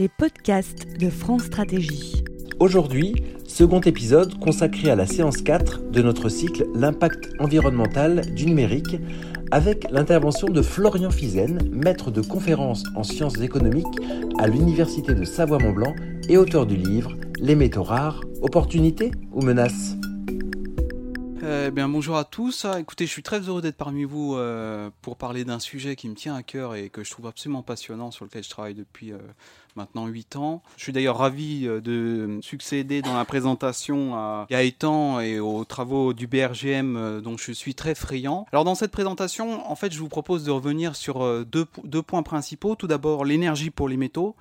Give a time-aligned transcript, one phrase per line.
[0.00, 2.24] les podcasts de France Stratégie.
[2.58, 3.14] Aujourd'hui,
[3.46, 8.96] second épisode consacré à la séance 4 de notre cycle L'impact environnemental du numérique
[9.50, 14.00] avec l'intervention de Florian Fizen, maître de conférences en sciences économiques
[14.38, 15.94] à l'Université de Savoie-Mont-Blanc
[16.30, 19.96] et auteur du livre Les métaux rares, opportunités ou menaces
[21.42, 22.64] eh bien, bonjour à tous.
[22.64, 26.08] Ah, écoutez, je suis très heureux d'être parmi vous euh, pour parler d'un sujet qui
[26.08, 29.12] me tient à cœur et que je trouve absolument passionnant, sur lequel je travaille depuis
[29.12, 29.18] euh,
[29.74, 30.62] maintenant 8 ans.
[30.76, 36.12] Je suis d'ailleurs ravi euh, de succéder dans la présentation à Gaëtan et aux travaux
[36.12, 38.46] du BRGM dont je suis très friand.
[38.52, 42.22] Alors dans cette présentation, en fait, je vous propose de revenir sur deux, deux points
[42.22, 42.74] principaux.
[42.74, 44.36] Tout d'abord, l'énergie pour les métaux.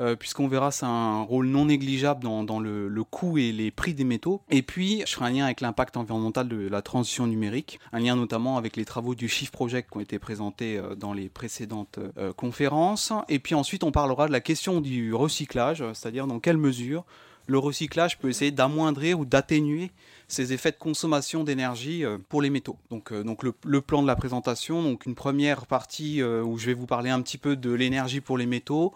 [0.00, 4.04] Euh, puisqu'on verra c'est un rôle non négligeable dans, le, coût et les prix des
[4.04, 4.40] métaux.
[4.50, 8.16] Et puis, je ferai un lien avec l'impact environnemental de la transition numérique, un lien
[8.16, 11.98] notamment avec les travaux du Shift Project qui ont été présentés euh, dans les précédentes
[12.18, 13.12] euh, conférences.
[13.28, 17.04] Et puis ensuite, on parlera de la question du recyclage, c'est-à-dire dans quelle mesure
[17.46, 19.90] le recyclage peut essayer d'amoindrir ou d'atténuer
[20.28, 22.78] ces effets de consommation d'énergie pour les métaux.
[22.88, 26.72] Donc, donc le, le, plan de la présentation, donc une première partie où je vais
[26.72, 28.94] vous parler un petit peu de l'énergie pour les métaux,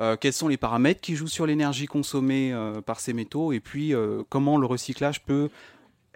[0.00, 3.60] euh, quels sont les paramètres qui jouent sur l'énergie consommée euh, par ces métaux, et
[3.60, 5.50] puis euh, comment le recyclage peut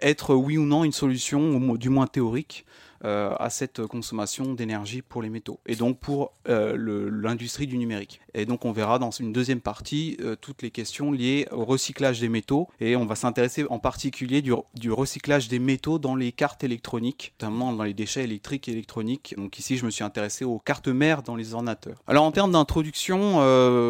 [0.01, 2.65] être oui ou non une solution, du moins théorique,
[3.03, 8.21] à cette consommation d'énergie pour les métaux et donc pour euh, l'industrie du numérique.
[8.33, 12.19] Et donc on verra dans une deuxième partie euh, toutes les questions liées au recyclage
[12.19, 14.53] des métaux et on va s'intéresser en particulier du,
[14.91, 19.35] recyclage des métaux dans les cartes électroniques, notamment dans les déchets électriques et électroniques.
[19.37, 22.01] Donc ici je me suis intéressé aux cartes mères dans les ordinateurs.
[22.07, 23.35] Alors en termes d'introduction,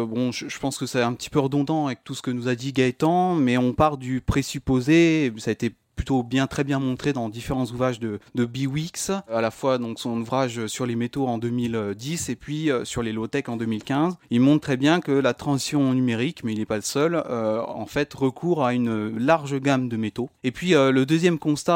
[0.06, 2.48] bon, je, je, pense que c'est un petit peu redondant avec tout ce que nous
[2.48, 6.78] a dit Gaëtan, mais on part du présupposé, ça a été plutôt bien, très bien
[6.78, 10.96] montré dans différents ouvrages de, de Biwix, à la fois donc son ouvrage sur les
[10.96, 14.16] métaux en 2010 et puis euh, sur les low-tech en 2015.
[14.30, 17.62] Il montre très bien que la transition numérique, mais il n'est pas le seul, euh,
[17.66, 20.28] en fait recourt à une large gamme de métaux.
[20.44, 21.70] Et puis euh, le deuxième constat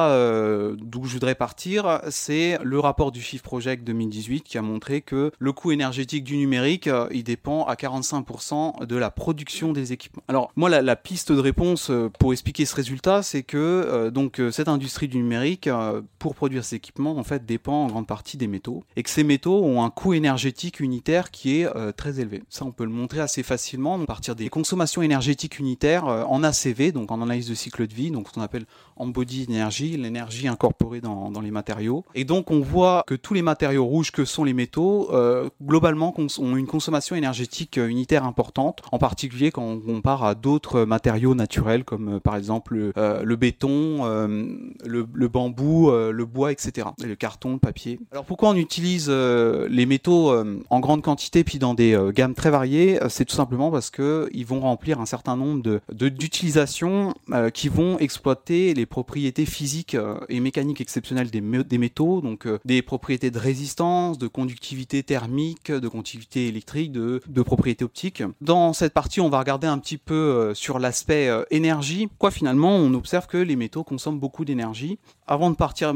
[0.76, 5.30] d'où je voudrais partir, c'est le rapport du Shift Project 2018 qui a montré que
[5.38, 10.22] le coût énergétique du numérique, il dépend à 45% de la production des équipements.
[10.28, 15.08] Alors moi la, piste de réponse pour expliquer ce résultat, c'est que donc cette industrie
[15.08, 15.68] du numérique,
[16.18, 19.24] pour produire ces équipements, en fait, dépend en grande partie des métaux, et que ces
[19.24, 22.42] métaux ont un coût énergétique unitaire qui est euh, très élevé.
[22.48, 26.92] Ça, on peut le montrer assez facilement à partir des consommations énergétiques unitaires en ACV,
[26.92, 28.66] donc en analyse de cycle de vie, donc ce qu'on appelle
[28.96, 32.04] embodied energy, l'énergie incorporée dans, dans, les matériaux.
[32.14, 35.10] Et donc, on voit que tous les matériaux rouges que sont les métaux,
[35.62, 41.34] globalement, ont une consommation énergétique unitaire importante, en particulier quand on compare à d'autres matériaux
[41.34, 44.44] naturels, comme par exemple le béton, euh,
[44.84, 46.88] le, bambou, euh, le bois, etc.
[47.02, 47.98] le carton, le papier.
[48.12, 50.34] Alors pourquoi on utilise euh, les métaux
[50.70, 52.98] en grande quantité puis dans des gammes très variées?
[53.08, 57.14] C'est tout simplement parce que ils vont remplir un certain nombre de d'utilisations
[57.52, 59.96] qui vont exploiter les propriétés physiques
[60.28, 66.48] et mécaniques exceptionnelles des, métaux, donc des propriétés de résistance, de conductivité thermique, de conductivité
[66.48, 68.22] électrique, de, de propriétés optiques.
[68.40, 72.08] Dans cette partie, on va regarder un petit peu sur l'aspect énergie.
[72.18, 74.98] Quoi finalement, on observe que les métaux consomme beaucoup d'énergie.
[75.26, 75.94] Avant de partir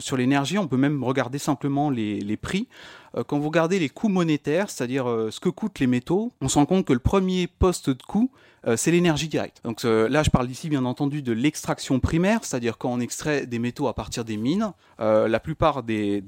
[0.00, 2.68] sur l'énergie, on peut même regarder simplement les prix.
[3.16, 6.48] Euh, quand vous regardez les coûts monétaires, c'est-à-dire euh, ce que coûtent les métaux, on
[6.48, 8.30] se rend compte que le premier poste de coût,
[8.66, 9.60] euh, c'est l'énergie directe.
[9.64, 13.58] Donc là, je parle ici bien entendu de l'extraction primaire, c'est-à-dire quand on extrait des
[13.58, 14.72] métaux à partir des mines.
[14.98, 16.20] la plupart des,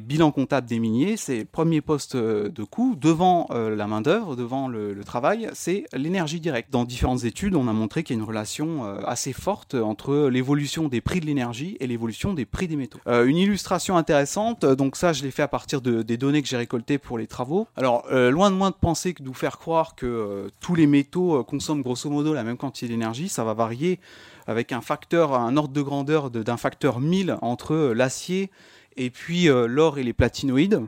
[0.00, 4.68] bilans comptables des miniers, c'est le premier poste de coût devant la main d'œuvre, devant
[4.68, 6.70] le, travail, c'est l'énergie directe.
[6.70, 10.88] Dans différentes études, on a montré qu'il y a une relation assez forte entre l'évolution
[10.88, 12.98] des prix de l'énergie et l'évolution des prix des métaux.
[13.06, 16.56] une illustration intéressante, donc ça, je l'ai fait à partir de, des données que j'ai
[16.56, 17.66] récoltées pour les travaux.
[17.76, 20.74] Alors, euh, loin de moi de penser que de vous faire croire que euh, tous
[20.74, 23.98] les métaux euh, consomment grosso modo la même quantité d'énergie, ça va varier
[24.46, 28.50] avec un facteur, un ordre de grandeur d'un facteur 1000 entre l'acier
[28.96, 30.80] et puis l'or et les platinoïdes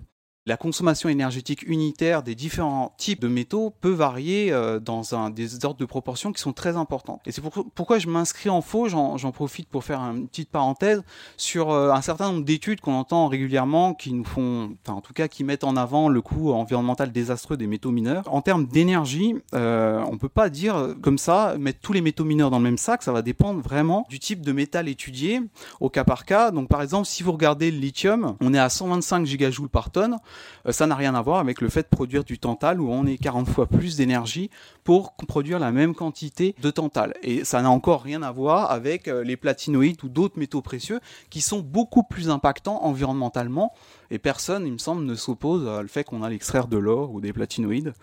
[0.50, 5.78] la consommation énergétique unitaire des différents types de métaux peut varier euh, dans des ordres
[5.78, 7.20] de proportion qui sont très importants.
[7.24, 7.40] Et c'est
[7.76, 11.04] pourquoi je m'inscris en faux, j'en profite pour faire une petite parenthèse,
[11.36, 15.28] sur euh, un certain nombre d'études qu'on entend régulièrement qui nous font, en tout cas
[15.28, 18.24] qui mettent en avant le coût environnemental désastreux des métaux mineurs.
[18.26, 22.50] En termes d'énergie, euh, on peut pas dire comme ça, mettre tous les métaux mineurs
[22.50, 25.42] dans le même sac, ça va dépendre vraiment du type de métal étudié
[25.78, 26.50] au cas par cas.
[26.50, 30.16] Donc par exemple, si vous regardez le lithium, on est à 125 gigajoules par tonne.
[30.66, 33.06] Euh, ça n'a rien à voir avec le fait de produire du tantal où on
[33.06, 34.50] est 40 fois plus d'énergie
[34.84, 37.14] pour produire la même quantité de tantal.
[37.22, 41.00] Et ça n'a encore rien à voir avec euh, les platinoïdes ou d'autres métaux précieux
[41.30, 43.72] qui sont beaucoup plus impactants environnementalement
[44.10, 47.20] et personne, il me semble, ne s'oppose au fait qu'on a l'extraire de l'or ou
[47.20, 47.94] des platinoïdes.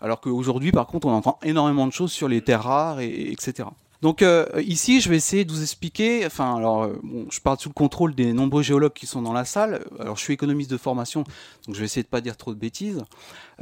[0.00, 3.68] Alors qu'aujourd'hui, par contre, on entend énormément de choses sur les terres rares, et, etc.
[4.02, 6.26] Donc euh, ici, je vais essayer de vous expliquer.
[6.26, 7.00] Enfin, alors, euh,
[7.30, 9.84] je parle sous le contrôle des nombreux géologues qui sont dans la salle.
[10.00, 11.22] Alors, je suis économiste de formation,
[11.66, 13.00] donc je vais essayer de pas dire trop de bêtises.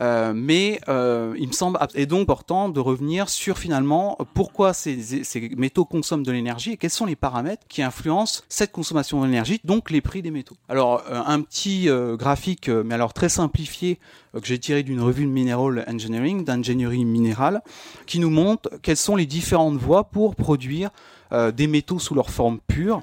[0.01, 5.25] Euh, mais euh, il me semble est donc important de revenir sur finalement pourquoi ces,
[5.25, 9.61] ces métaux consomment de l'énergie et quels sont les paramètres qui influencent cette consommation d'énergie,
[9.65, 10.57] donc les prix des métaux.
[10.69, 11.89] Alors euh, un petit
[12.19, 13.99] graphique, mais alors très simplifié,
[14.35, 17.63] que j'ai tiré d'une revue de Mineral Engineering, d'ingénierie minérale,
[18.07, 20.91] qui nous montre quelles sont les différentes voies pour produire
[21.33, 23.03] des métaux sous leur forme pure.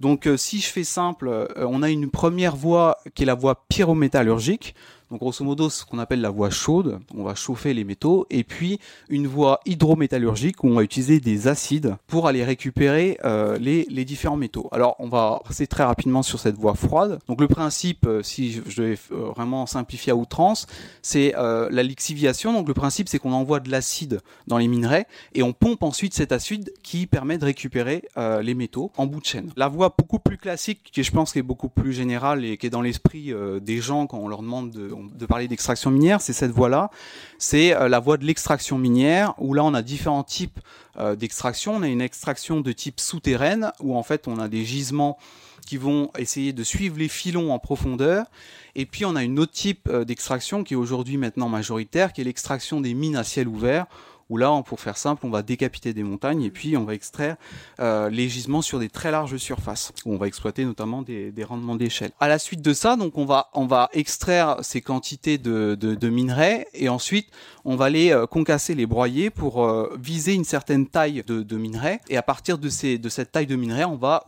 [0.00, 4.74] Donc si je fais simple, on a une première voie qui est la voie pyrométallurgique.
[5.10, 8.44] Donc grosso modo, ce qu'on appelle la voie chaude, on va chauffer les métaux, et
[8.44, 8.78] puis
[9.08, 14.36] une voie hydrométallurgique où on va utiliser des acides pour aller récupérer euh, les, différents
[14.36, 14.68] métaux.
[14.70, 17.20] Alors on va passer très rapidement sur cette voie froide.
[17.26, 20.66] Donc le principe, euh, si je devais euh, vraiment simplifier à outrance,
[21.02, 22.52] c'est la lixiviation.
[22.52, 26.14] Donc le principe, c'est qu'on envoie de l'acide dans les minerais et on pompe ensuite
[26.14, 28.04] cet acide qui permet de récupérer
[28.42, 29.52] les métaux en bout de chaîne.
[29.56, 32.70] La voie beaucoup plus classique, qui je pense est beaucoup plus générale et qui est
[32.70, 33.32] dans l'esprit
[33.62, 36.90] des gens quand on leur demande de de parler d'extraction minière, c'est cette voie-là.
[37.38, 40.60] C'est euh, la voie de l'extraction minière, où là on a différents types
[40.98, 41.76] euh, d'extraction.
[41.76, 45.18] On a une extraction de type souterraine, où en fait on a des gisements
[45.66, 48.26] qui vont essayer de suivre les filons en profondeur.
[48.74, 52.22] Et puis on a une autre type euh, d'extraction qui est aujourd'hui maintenant majoritaire, qui
[52.22, 53.86] est l'extraction des mines à ciel ouvert,
[54.30, 57.36] où là, pour faire simple, on va décapiter des montagnes et puis on va extraire
[57.80, 61.76] euh, les gisements sur des très larges surfaces, où on va exploiter notamment des, rendements
[61.76, 62.10] d'échelle.
[62.20, 66.66] À la suite de ça, donc on va on va extraire ces quantités de, minerais
[66.74, 67.28] et ensuite
[67.64, 71.56] on va les euh, concasser, les broyer pour euh, viser une certaine taille de, de,
[71.56, 72.00] minerais.
[72.08, 74.24] Et à partir de ces de cette taille de minerais, on va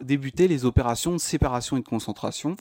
[0.00, 2.56] débuter les opérations de séparation et de concentration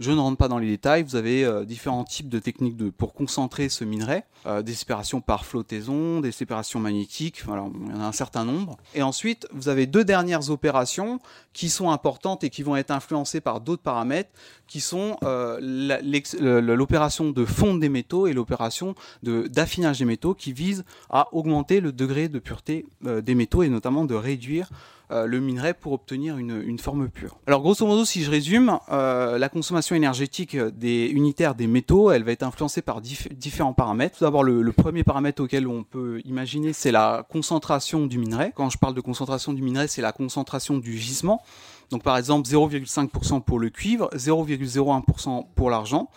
[0.00, 1.02] je ne rentre pas dans les détails.
[1.02, 4.22] Vous avez euh, différents types de techniques pour concentrer ce minerai.
[4.46, 7.42] Euh, des séparations par flottaison, des séparations magnétiques.
[7.44, 8.76] Voilà, il y en a un certain nombre.
[8.94, 11.18] Et ensuite, vous avez deux dernières opérations
[11.52, 14.30] qui sont importantes et qui vont être influencées par d'autres paramètres,
[14.68, 20.84] qui sont euh, l'opération de fonte des métaux et l'opération d'affinage des métaux, qui visent
[21.10, 24.70] à augmenter le degré de pureté des métaux et notamment de réduire
[25.10, 27.38] euh, le minerai pour obtenir une, forme pure.
[27.46, 32.24] Alors grosso modo, si je résume, euh, la consommation énergétique des unitaires des métaux, elle
[32.24, 34.18] va être influencée par différents paramètres.
[34.18, 38.52] Tout d'abord, le, premier paramètre auquel on peut imaginer, c'est la concentration du minerai.
[38.54, 41.42] Quand je parle de concentration du minerai, c'est la concentration du gisement.
[41.90, 46.10] Donc par exemple 0,5% pour le cuivre, 0,01% pour l'argent.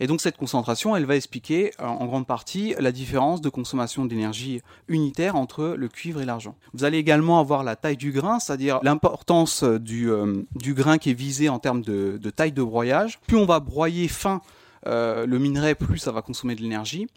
[0.00, 4.04] Et donc cette concentration, elle va expliquer euh, en grande partie la différence de consommation
[4.04, 6.54] d'énergie unitaire entre le cuivre et l'argent.
[6.72, 11.10] Vous allez également avoir la taille du grain, c'est-à-dire l'importance du, euh, du grain qui
[11.10, 13.18] est visé en termes de, taille de broyage.
[13.26, 14.40] Plus on va broyer fin
[14.86, 17.08] euh, le minerai, plus ça va consommer de l'énergie.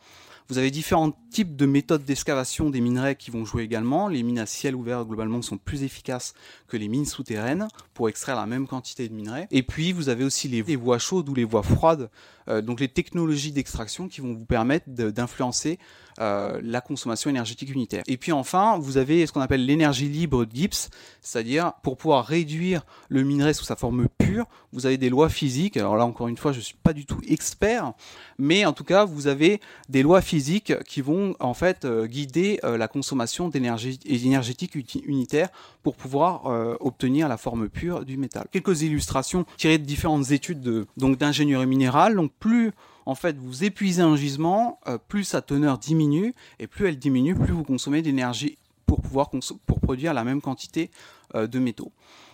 [0.49, 4.07] Vous avez différents types de méthodes d'excavation des minerais qui vont jouer également.
[4.07, 6.33] Les mines à ciel ouvert, globalement, sont plus efficaces
[6.67, 9.47] que les mines souterraines pour extraire la même quantité de minerais.
[9.49, 12.09] Et puis, vous avez aussi les, voies chaudes ou les voies froides,
[12.49, 15.79] euh, donc les technologies d'extraction qui vont vous permettre d'influencer
[16.19, 18.03] euh, la consommation énergétique unitaire.
[18.05, 20.89] Et puis enfin, vous avez ce qu'on appelle l'énergie libre de Gibbs,
[21.21, 25.77] c'est-à-dire pour pouvoir réduire le minerai sous sa forme pure, vous avez des lois physiques.
[25.77, 27.93] Alors là, encore une fois, je ne suis pas du tout expert,
[28.37, 32.59] mais en tout cas, vous avez des lois physiques qui vont en fait euh, guider
[32.63, 34.75] euh, la consommation d'énergie énergétique
[35.05, 35.49] unitaire
[35.83, 36.45] pour pouvoir
[36.79, 38.45] obtenir la forme pure du métal.
[38.51, 42.15] Quelques illustrations tirées de différentes études de, donc d'ingénierie minérale.
[42.15, 42.71] Donc plus
[43.05, 47.35] en fait, vous épuisez un gisement, euh, plus sa teneur diminue, et plus elle diminue,
[47.35, 49.29] plus vous consommez d'énergie pour pouvoir
[49.65, 50.91] produire la même quantité
[51.35, 51.91] euh, de métaux.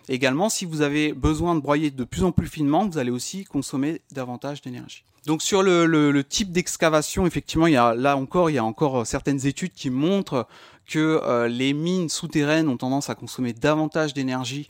[0.10, 3.44] Également, si vous avez besoin de broyer de plus en plus finement, vous allez aussi
[3.44, 5.04] consommer davantage d'énergie.
[5.28, 9.06] Donc sur le, type d'excavation, effectivement, il y a, là encore, il y a encore
[9.06, 10.48] certaines études qui montrent
[10.88, 14.70] que euh, les mines souterraines ont tendance à consommer davantage d'énergie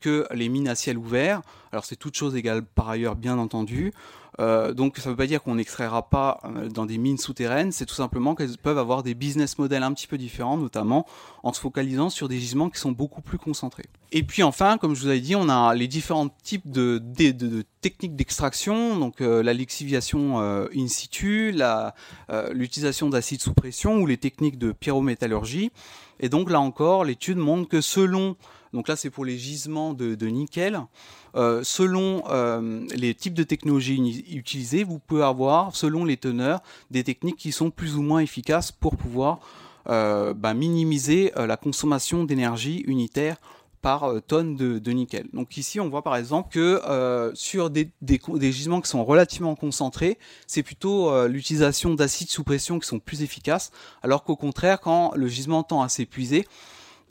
[0.00, 1.42] que les mines à ciel ouvert.
[1.70, 3.92] Alors c'est toute chose égale par ailleurs, bien entendu.
[4.40, 7.70] Euh, donc ça ne veut pas dire qu'on n'extraira pas euh, dans des mines souterraines,
[7.70, 11.06] c'est tout simplement qu'elles peuvent avoir des business models un petit peu différents, notamment
[11.42, 13.84] en se focalisant sur des gisements qui sont beaucoup plus concentrés.
[14.10, 17.02] Et puis enfin, comme je vous avais dit, on a les différents types de,
[17.82, 20.38] techniques d'extraction, donc euh, la lixiviation
[20.74, 21.54] in situ,
[22.52, 25.72] l'utilisation d'acides sous pression ou les techniques de pyrométallurgie.
[26.20, 28.36] Et donc là encore, l'étude montre que selon
[28.72, 30.80] donc là, c'est pour les gisements de, nickel.
[31.34, 36.60] Euh, selon euh, les types de technologies utilisées, vous pouvez avoir, selon les teneurs,
[36.90, 39.40] des techniques qui sont plus ou moins efficaces pour pouvoir
[39.88, 43.36] euh, bah, minimiser la consommation d'énergie unitaire
[43.82, 45.26] par tonne de, nickel.
[45.32, 50.18] Donc ici, on voit par exemple que sur des, des, gisements qui sont relativement concentrés,
[50.46, 53.72] c'est plutôt l'utilisation d'acides sous pression qui sont plus efficaces,
[54.04, 56.46] alors qu'au contraire, quand le gisement tend à s'épuiser,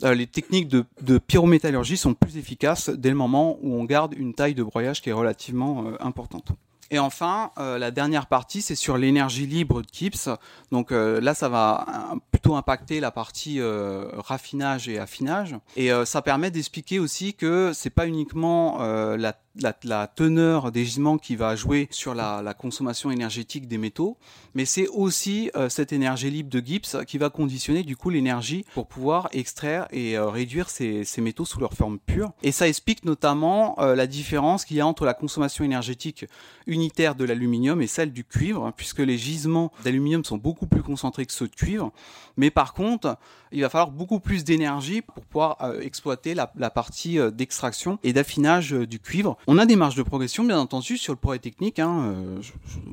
[0.02, 4.54] les techniques de, pyrométallurgie sont plus efficaces dès le moment où on garde une taille
[4.54, 6.52] de broyage qui est relativement importante.
[6.92, 10.28] Et enfin, euh, la dernière partie, c'est sur l'énergie libre de Kips.
[10.72, 15.56] Donc euh, là, ça va euh, plutôt impacter la partie raffinage et affinage.
[15.76, 18.78] Et ça permet d'expliquer aussi que c'est pas uniquement
[19.16, 24.18] la la, teneur des gisements qui va jouer sur la, consommation énergétique des métaux,
[24.54, 28.64] mais c'est aussi euh, cette énergie libre de Gibbs qui va conditionner du coup l'énergie
[28.74, 32.32] pour pouvoir extraire et euh, réduire ces, métaux sous leur forme pure.
[32.42, 36.26] Et ça explique notamment euh, la différence qu'il y a entre la consommation énergétique
[36.66, 41.26] unitaire de l'aluminium et celle du cuivre, puisque les gisements d'aluminium sont beaucoup plus concentrés
[41.26, 41.90] que ceux de cuivre,
[42.36, 43.16] mais par contre,
[43.50, 48.72] il va falloir beaucoup plus d'énergie pour pouvoir exploiter la, la partie d'extraction et d'affinage
[48.72, 49.36] du cuivre.
[49.48, 51.80] On a des marges de progression, bien entendu, sur le progrès technique.
[51.80, 52.14] Hein,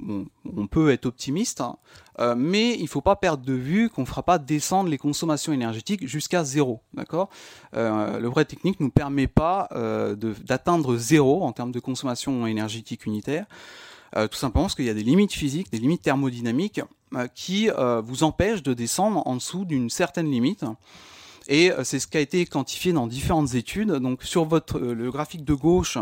[0.09, 0.25] euh,
[0.57, 1.77] on, peut être optimiste, hein,
[2.19, 4.97] euh, mais il ne faut pas perdre de vue qu'on ne fera pas descendre les
[4.97, 6.81] consommations énergétiques jusqu'à zéro.
[7.75, 9.69] Euh, Le progrès technique ne nous permet pas
[10.45, 13.45] d'atteindre zéro en termes de consommation énergétique unitaire.
[14.13, 16.81] tout simplement parce qu'il y a des limites physiques, des limites thermodynamiques
[17.35, 17.69] qui
[18.03, 20.65] vous empêchent de descendre en dessous d'une certaine limite.
[21.49, 23.91] Et euh, c'est ce qui a été quantifié dans différentes études.
[23.91, 25.97] Donc sur votre euh, le graphique de gauche,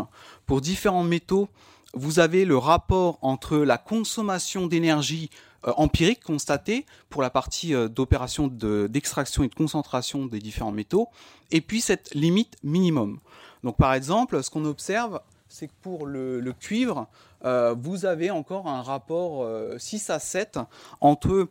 [0.46, 1.48] pour différents métaux,
[1.94, 5.30] vous avez le rapport entre la consommation d'énergie
[5.66, 11.08] euh, empirique constatée pour la partie d'opération d'extraction et de concentration des différents métaux,
[11.50, 13.18] et puis cette limite minimum.
[13.64, 17.08] Donc par exemple, ce qu'on observe, c'est que pour le, cuivre,
[17.42, 20.60] vous avez encore un rapport 6 à 7
[21.00, 21.48] entre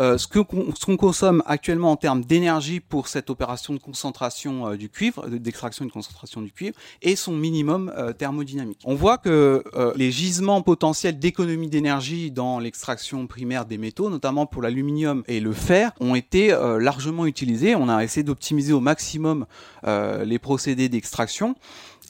[0.00, 4.88] euh, ce qu'on consomme actuellement en termes d'énergie pour cette opération de concentration euh, du
[4.88, 8.80] cuivre, d'extraction et de concentration du cuivre, et son minimum euh, thermodynamique.
[8.84, 9.64] On voit que
[9.96, 15.52] les gisements potentiels d'économie d'énergie dans l'extraction primaire des métaux, notamment pour l'aluminium et le
[15.52, 16.48] fer, ont été
[16.80, 17.74] largement utilisés.
[17.74, 19.46] On a essayé d'optimiser au maximum
[19.86, 21.54] les procédés d'extraction.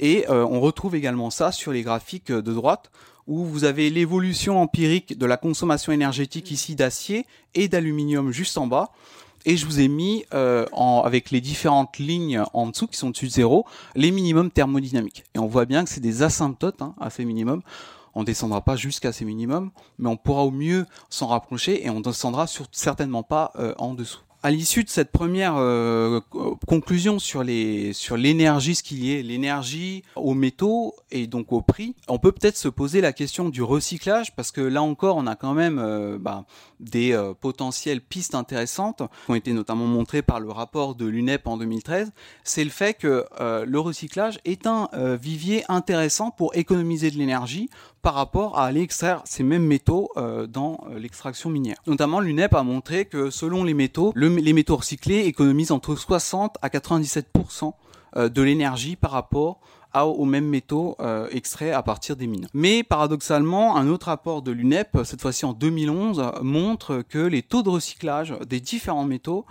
[0.00, 2.90] Et on retrouve également ça sur les graphiques de droite
[3.28, 8.66] où vous avez l'évolution empirique de la consommation énergétique ici d'acier et d'aluminium juste en
[8.66, 8.90] bas.
[9.44, 10.66] Et je vous ai mis, euh,
[11.04, 15.24] avec les différentes lignes en dessous qui sont dessus de zéro, les minimums thermodynamiques.
[15.34, 17.62] Et on voit bien que c'est des asymptotes hein, à ces minimums.
[18.14, 21.90] On ne descendra pas jusqu'à ces minimums, mais on pourra au mieux s'en rapprocher et
[21.90, 26.20] on descendra certainement pas euh, en dessous à l'issue de cette première euh,
[26.66, 32.18] conclusion sur l'énergie, ce qu'il y est, l'énergie aux métaux et donc au prix, on
[32.18, 35.52] peut peut-être se poser la question du recyclage parce que là encore, on a quand
[35.52, 36.46] même euh, bah,
[36.80, 41.46] des euh, potentielles pistes intéressantes qui ont été notamment montrées par le rapport de l'UNEP
[41.46, 42.10] en 2013.
[42.42, 44.88] C'est le fait que le recyclage est un
[45.20, 47.68] vivier intéressant pour économiser de l'énergie
[48.02, 50.10] par rapport à aller extraire ces mêmes métaux
[50.48, 51.76] dans l'extraction minière.
[51.86, 56.56] Notamment, l'UNEP a montré que selon les métaux, le les métaux recyclés économisent entre 60
[56.62, 57.72] à 97%
[58.16, 59.60] euh, de l'énergie par rapport
[59.94, 62.46] aux mêmes métaux euh, extraits à partir des mines.
[62.54, 67.64] Mais paradoxalement, un autre rapport de l'UNEP, cette fois-ci en 2011, montre que les taux
[67.64, 69.44] de recyclage des différents métaux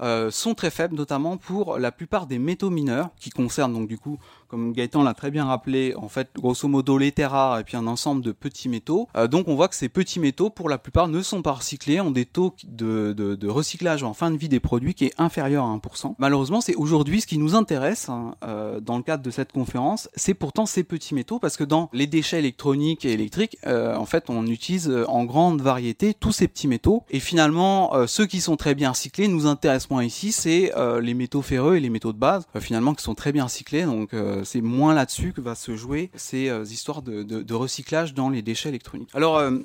[0.00, 3.98] euh, sont très faibles, notamment pour la plupart des métaux mineurs, qui concernent donc du
[3.98, 7.64] coup comme Gaëtan l'a très bien rappelé, en fait, grosso modo, les terres rares et
[7.64, 9.06] puis un ensemble de petits métaux.
[9.16, 12.00] Euh, donc on voit que ces petits métaux, pour la plupart, ne sont pas recyclés,
[12.00, 15.14] ont des taux de, de, de recyclage en fin de vie des produits qui est
[15.18, 16.14] inférieur à 1%.
[16.18, 20.08] Malheureusement, c'est aujourd'hui ce qui nous intéresse hein, euh, dans le cadre de cette conférence,
[20.16, 24.06] c'est pourtant ces petits métaux, parce que dans les déchets électroniques et électriques, euh, en
[24.06, 27.04] fait, on utilise en grande variété tous ces petits métaux.
[27.10, 31.76] Et finalement, ceux qui sont très bien recyclés nous intéressent ici, c'est les métaux ferreux
[31.76, 33.84] et les métaux de base, finalement, qui sont très bien recyclés.
[33.84, 38.30] Donc euh, c'est moins là-dessus que va se jouer ces euh, histoires de, recyclage dans
[38.30, 39.10] les déchets électroniques.
[39.14, 39.58] Alors, euh,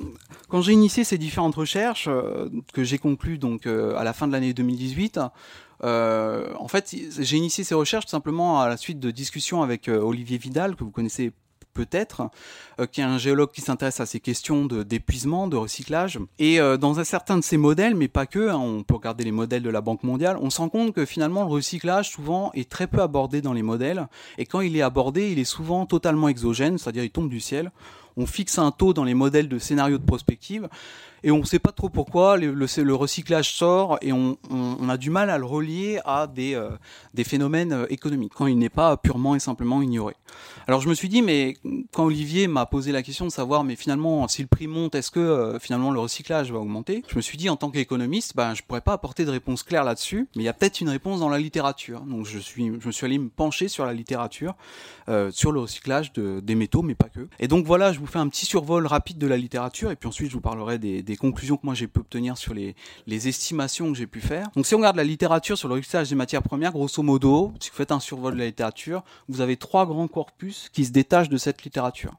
[0.50, 2.10] quand j'ai initié ces différentes recherches
[2.74, 5.20] que j'ai conclues donc à la fin de l'année 2018,
[5.82, 10.38] en fait, j'ai initié ces recherches tout simplement à la suite de discussions avec Olivier
[10.38, 11.32] Vidal, que vous connaissez
[11.74, 12.30] peut-être,
[12.80, 16.20] euh, qui est un géologue qui s'intéresse à ces questions d'épuisement, de, recyclage.
[16.40, 19.24] Et euh, dans un certain de ces modèles, mais pas que, hein, on peut regarder
[19.24, 22.52] les modèles de la Banque mondiale, on se rend compte que finalement le recyclage souvent
[22.54, 25.86] est très peu abordé dans les modèles, et quand il est abordé, il est souvent
[25.86, 27.72] totalement exogène, c'est-à-dire il tombe du ciel.
[28.16, 30.70] on fixe un taux dans les modèles de scénario de prospective
[31.24, 34.38] et on ne sait pas trop pourquoi le, recyclage sort et on,
[34.90, 36.70] a du mal à le relier à des, euh,
[37.24, 40.16] phénomènes euh, économiques quand il n'est pas purement et simplement ignoré.
[40.68, 41.56] Alors je me suis dit mais
[41.92, 45.12] quand Olivier m'a posé la question de savoir mais finalement si le prix monte est-ce
[45.12, 48.54] que euh, finalement le recyclage va augmenter Je me suis dit en tant qu'économiste ben
[48.54, 51.22] je pourrais pas apporter de réponse claire là-dessus mais il y a peut-être une réponse
[51.22, 52.02] dans la littérature.
[52.02, 54.56] Donc je suis je me suis allé me pencher sur la littérature
[55.32, 57.28] sur le recyclage de, des métaux mais pas que.
[57.40, 60.08] Et donc voilà je vous fais un petit survol rapide de la littérature et puis
[60.08, 62.76] ensuite je vous parlerai des conclusions que moi j'ai pu obtenir sur les,
[63.08, 64.48] estimations que j'ai pu faire.
[64.56, 67.70] Donc si on regarde la littérature sur le recyclage des matières premières, grosso modo, si
[67.70, 71.30] vous faites un survol de la littérature, vous avez trois grands corpus qui se détachent
[71.30, 72.14] de cette littérature.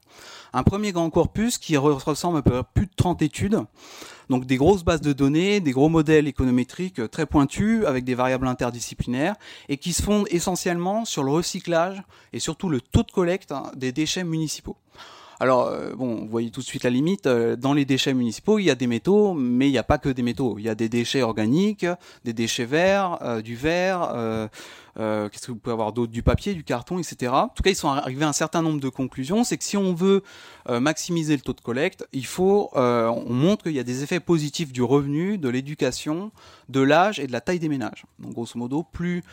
[0.53, 3.59] Un premier grand corpus qui ressemble à peu près plus de 30 études,
[4.29, 8.47] donc des grosses bases de données, des gros modèles économétriques très pointus avec des variables
[8.47, 9.35] interdisciplinaires
[9.69, 12.01] et qui se fondent essentiellement sur le recyclage
[12.33, 14.77] et surtout le taux de collecte hein, des déchets municipaux.
[15.39, 17.27] Alors, euh, bon, vous voyez tout de suite la limite.
[17.27, 19.97] Euh, dans les déchets municipaux, il y a des métaux, mais il n'y a pas
[19.97, 20.55] que des métaux.
[20.57, 21.85] Il y a des déchets organiques,
[22.23, 24.49] des déchets verts, euh, du verre.
[24.97, 26.11] Euh, Qu'est-ce que vous pouvez avoir d'autre?
[26.11, 27.31] Du papier, du carton, etc.
[27.33, 29.43] En tout cas, ils sont arrivés à un certain nombre de conclusions.
[29.43, 30.23] C'est que si on veut
[30.69, 34.71] maximiser le taux de collecte, il faut, on montre qu'il y a des effets positifs
[34.71, 36.31] du revenu, de l'éducation,
[36.69, 38.05] de l'âge et de la taille des ménages.
[38.19, 39.23] Donc, grosso modo, plus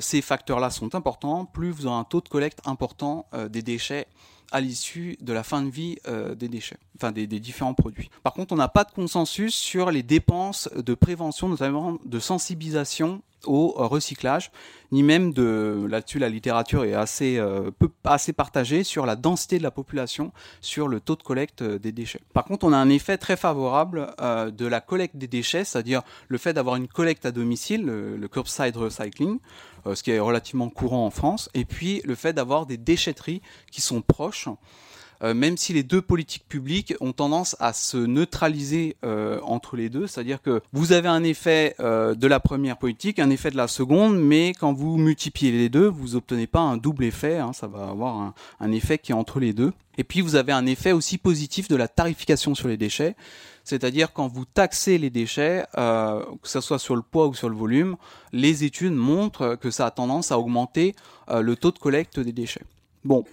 [0.00, 4.06] ces facteurs-là sont importants, plus vous aurez un taux de collecte important des déchets
[4.52, 8.10] à l'issue de la fin de vie euh, des déchets, enfin des, différents produits.
[8.22, 13.22] Par contre, on n'a pas de consensus sur les dépenses de prévention, notamment de sensibilisation
[13.44, 14.50] au recyclage,
[14.92, 19.58] ni même de là-dessus la littérature est assez euh, peu assez partagée sur la densité
[19.58, 22.20] de la population sur le taux de collecte euh, des déchets.
[22.32, 26.02] Par contre, on a un effet très favorable euh, de la collecte des déchets, c'est-à-dire
[26.28, 29.38] le fait d'avoir une collecte à domicile, le, le curbside recycling,
[29.94, 33.40] ce qui est relativement courant en France, et puis le fait d'avoir des déchetteries
[33.70, 34.48] qui sont proches.
[35.22, 39.88] Euh, même si les deux politiques publiques ont tendance à se neutraliser euh, entre les
[39.88, 43.56] deux, c'est-à-dire que vous avez un effet euh, de la première politique, un effet de
[43.56, 47.52] la seconde, mais quand vous multipliez les deux, vous obtenez pas un double effet, hein,
[47.52, 49.72] ça va avoir un, effet qui est entre les deux.
[49.96, 53.16] Et puis vous avez un effet aussi positif de la tarification sur les déchets,
[53.64, 57.56] c'est-à-dire quand vous taxez les déchets, que ce soit sur le poids ou sur le
[57.56, 57.96] volume,
[58.32, 60.94] les études montrent que ça a tendance à augmenter
[61.30, 62.64] le taux de collecte des déchets.
[63.04, 63.24] Bon,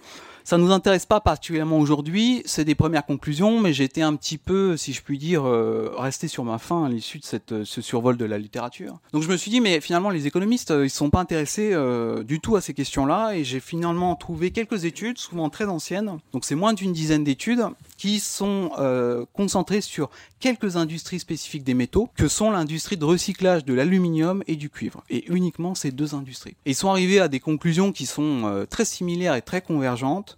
[0.44, 4.76] ça nous intéresse pas particulièrement aujourd'hui, c'est des premières conclusions, mais été un petit peu,
[4.76, 8.16] si je puis dire, euh, resté sur ma faim à l'issue de cette, ce survol
[8.16, 8.98] de la littérature.
[9.12, 12.22] Donc je me suis dit, mais finalement les économistes, euh, ils sont pas intéressés euh,
[12.22, 16.44] du tout à ces questions-là, et j'ai finalement trouvé quelques études, souvent très anciennes, donc
[16.44, 17.64] c'est moins d'une dizaine d'études,
[17.96, 23.64] qui sont euh, concentrées sur quelques industries spécifiques des métaux, que sont l'industrie de recyclage
[23.64, 26.56] de l'aluminium et du cuivre, et uniquement ces deux industries.
[26.66, 30.33] Et ils sont arrivés à des conclusions qui sont euh, très similaires et très convergentes,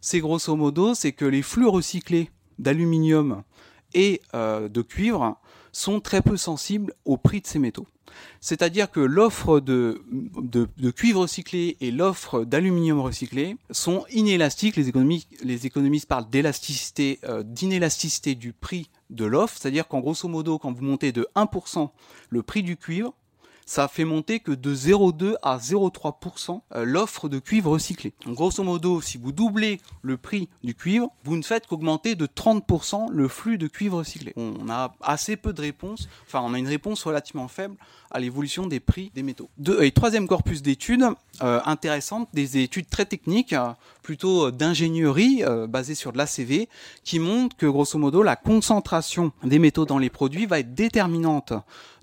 [0.00, 3.42] c'est grosso modo, c'est que les flux recyclés d'aluminium
[3.94, 5.38] et euh, de cuivre
[5.72, 7.86] sont très peu sensibles au prix de ces métaux.
[8.40, 10.02] C'est-à-dire que l'offre de,
[10.96, 14.76] cuivre recyclé et l'offre d'aluminium recyclé sont inélastiques.
[14.76, 20.28] Les, économistes, les économistes parlent d'élasticité, euh, d'inélasticité du prix de l'offre, c'est-à-dire qu'en grosso
[20.28, 21.90] modo, quand vous montez de 1%
[22.30, 23.14] le prix du cuivre,
[23.70, 28.12] ça fait monter que de 0,2 à 0,3% euh, l'offre de cuivre recyclé.
[28.26, 32.26] Donc, grosso modo, si vous doublez le prix du cuivre, vous ne faites qu'augmenter de
[32.26, 34.32] 30% le flux de cuivre recyclé.
[34.34, 37.76] On a assez peu de réponses, enfin on a une réponse relativement faible
[38.10, 39.48] à l'évolution des prix des métaux.
[39.80, 41.04] Et troisième corpus d'études
[41.42, 43.70] euh, intéressantes, des études très techniques, euh,
[44.02, 46.68] plutôt d'ingénierie euh, basées sur de l'ACV,
[47.04, 51.52] qui montrent que grosso modo la concentration des métaux dans les produits va être déterminante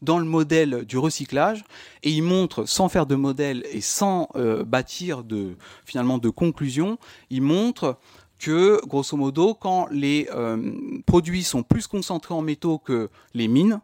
[0.02, 1.64] dans le modèle du recyclage.
[2.04, 5.56] Et il montre sans faire de modèle et sans euh, bâtir de
[5.86, 6.98] finalement de conclusion,
[7.30, 7.98] il montre
[8.40, 10.74] que grosso modo quand les euh,
[11.06, 13.82] produits sont plus concentrés en métaux que les mines,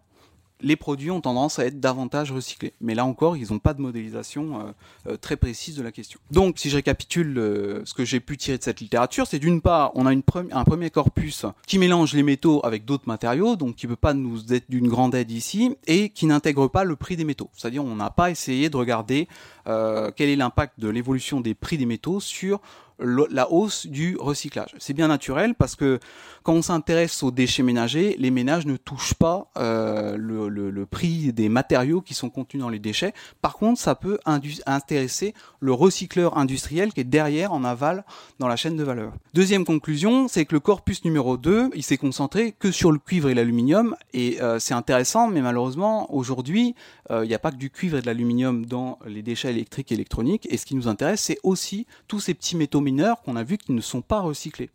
[0.64, 2.74] les produits ont tendance à être davantage recyclés.
[2.82, 6.20] Mais là encore, ils n'ont pas de modélisation euh, euh, très précise de la question.
[6.32, 9.62] Donc, si je récapitule euh, ce que j'ai pu tirer de cette littérature, c'est d'une
[9.62, 13.86] part, on a un premier corpus qui mélange les métaux avec d'autres matériaux, donc qui
[13.86, 17.18] ne peut pas nous être d'une grande aide ici, et qui n'intègre pas le prix
[17.18, 17.50] des métaux.
[17.54, 19.28] C'est-à-dire, on n'a pas essayé de regarder
[19.68, 22.62] euh, quel est l'impact de l'évolution des prix des métaux sur
[23.00, 24.76] la hausse du recyclage?
[24.78, 26.00] C'est bien naturel parce que
[26.44, 31.48] quand on s'intéresse aux déchets ménagers, les ménages ne touchent pas euh, le, prix des
[31.48, 33.14] matériaux qui sont contenus dans les déchets.
[33.42, 34.20] Par contre, ça peut
[34.66, 38.04] intéresser le recycleur industriel qui est derrière, en aval,
[38.40, 39.14] dans la chaîne de valeur.
[39.34, 43.30] Deuxième conclusion, c'est que le corpus numéro 2, il s'est concentré que sur le cuivre
[43.30, 43.96] et l'aluminium.
[44.14, 46.76] Et euh, c'est intéressant, mais malheureusement, aujourd'hui,
[47.12, 49.92] euh, il n'y a pas que du cuivre et de l'aluminium dans les déchets électriques
[49.92, 50.48] et électroniques.
[50.50, 53.58] Et ce qui nous intéresse, c'est aussi tous ces petits métaux mineurs qu'on a vu
[53.58, 54.70] qui ne sont pas recyclés.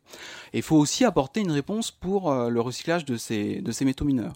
[0.53, 4.35] Et il faut aussi apporter une réponse pour le recyclage de ces, métaux mineurs.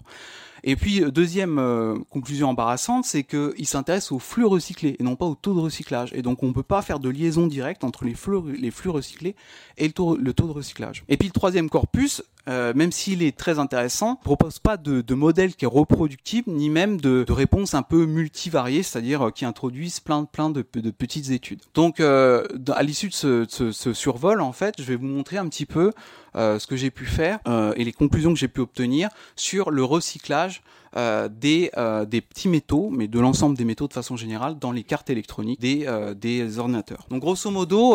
[0.63, 5.15] Et puis, euh, deuxième euh, conclusion embarrassante, c'est qu'il s'intéresse aux flux recyclés et non
[5.15, 6.13] pas au taux de recyclage.
[6.13, 9.35] Et donc, on ne peut pas faire de liaison directe entre les flux, recyclés
[9.77, 11.03] et le taux de recyclage.
[11.09, 15.13] Et puis, le troisième corpus, euh, même s'il est très intéressant, propose pas de, de,
[15.13, 19.99] modèle qui est reproductible, ni même de, de réponses un peu multivariées, c'est-à-dire qui introduisent
[19.99, 21.61] plein, plein de, de petites études.
[21.73, 25.37] Donc, euh, à l'issue de ce, ce, ce, survol, en fait, je vais vous montrer
[25.37, 25.91] un petit peu
[26.35, 29.69] euh, ce que j'ai pu faire euh, et les conclusions que j'ai pu obtenir sur
[29.69, 30.63] le recyclage
[30.95, 34.71] euh, des, euh, des petits métaux, mais de l'ensemble des métaux de façon générale, dans
[34.71, 37.07] les cartes électroniques des, euh, des ordinateurs.
[37.09, 37.93] Donc grosso modo,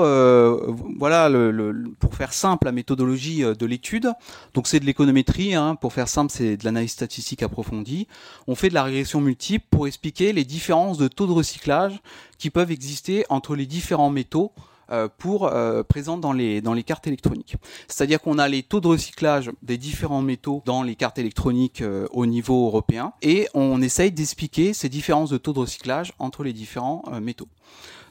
[0.98, 4.12] voilà, le, le, pour faire simple, la méthodologie de l'étude.
[4.54, 8.08] Donc c'est de l'économétrie, hein, pour faire simple, c'est de l'analyse statistique approfondie.
[8.46, 12.00] On fait de la régression multiple pour expliquer les différences de taux de recyclage
[12.38, 14.60] qui peuvent exister entre les différents métaux euh,
[15.18, 17.56] pour euh, présentes dans les dans les cartes électroniques.
[17.88, 22.06] C'est-à-dire qu'on a les taux de recyclage des différents métaux dans les cartes électroniques euh,
[22.10, 26.52] au niveau européen et on essaye d'expliquer ces différences de taux de recyclage entre les
[26.52, 27.48] différents métaux.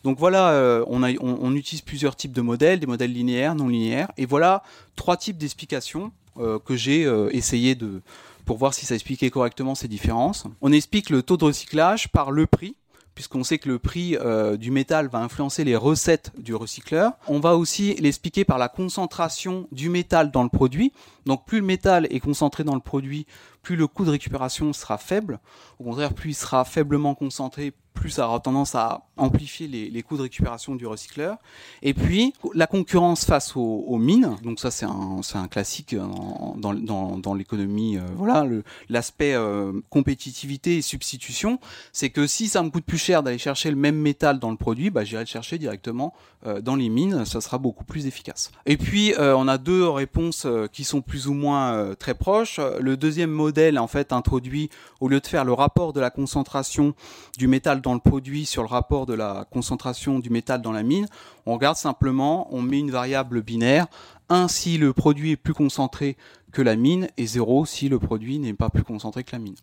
[0.03, 3.67] Donc voilà, on, a, on, on, utilise plusieurs types de modèles, des modèles linéaires, non
[3.67, 4.63] linéaires, et voilà
[4.95, 8.01] trois types d'explications que j'ai essayé de
[8.45, 10.45] pour voir si ça expliquait correctement ces différences.
[10.61, 12.75] On explique le taux de recyclage par le prix,
[13.17, 17.13] puisqu'on sait que le prix euh, du métal va influencer les recettes du recycleur.
[17.27, 20.93] On va aussi l'expliquer par la concentration du métal dans le produit.
[21.25, 23.25] Donc plus le métal est concentré dans le produit,
[23.63, 25.39] plus le coût de récupération sera faible.
[25.79, 30.17] Au contraire, plus il sera faiblement concentré, plus ça aura tendance à amplifier les, coûts
[30.17, 31.37] de récupération du recycleur.
[31.81, 37.97] Et puis, la concurrence face aux, mines, donc ça c'est un, classique dans, dans, l'économie,
[37.97, 38.45] euh, voilà,
[38.89, 41.59] l'aspect euh, compétitivité et substitution,
[41.91, 44.57] c'est que si ça me coûte plus cher d'aller chercher le même métal dans le
[44.57, 46.13] produit, bah, j'irai le chercher directement
[46.45, 48.51] euh, dans les mines, ça sera beaucoup plus efficace.
[48.67, 52.59] Et puis, euh, on a deux réponses euh, qui sont plus ou moins très proches.
[52.79, 56.93] Le deuxième modèle, en fait, introduit, au lieu de faire le rapport de la concentration
[57.37, 60.83] du métal dans le produit sur le rapport de la concentration du métal dans la
[60.83, 61.07] mine,
[61.45, 63.87] on regarde simplement, on met une variable binaire,
[64.27, 66.17] 1 si le produit est plus concentré
[66.51, 69.55] que la mine et 0 si le produit n'est pas plus concentré que la mine.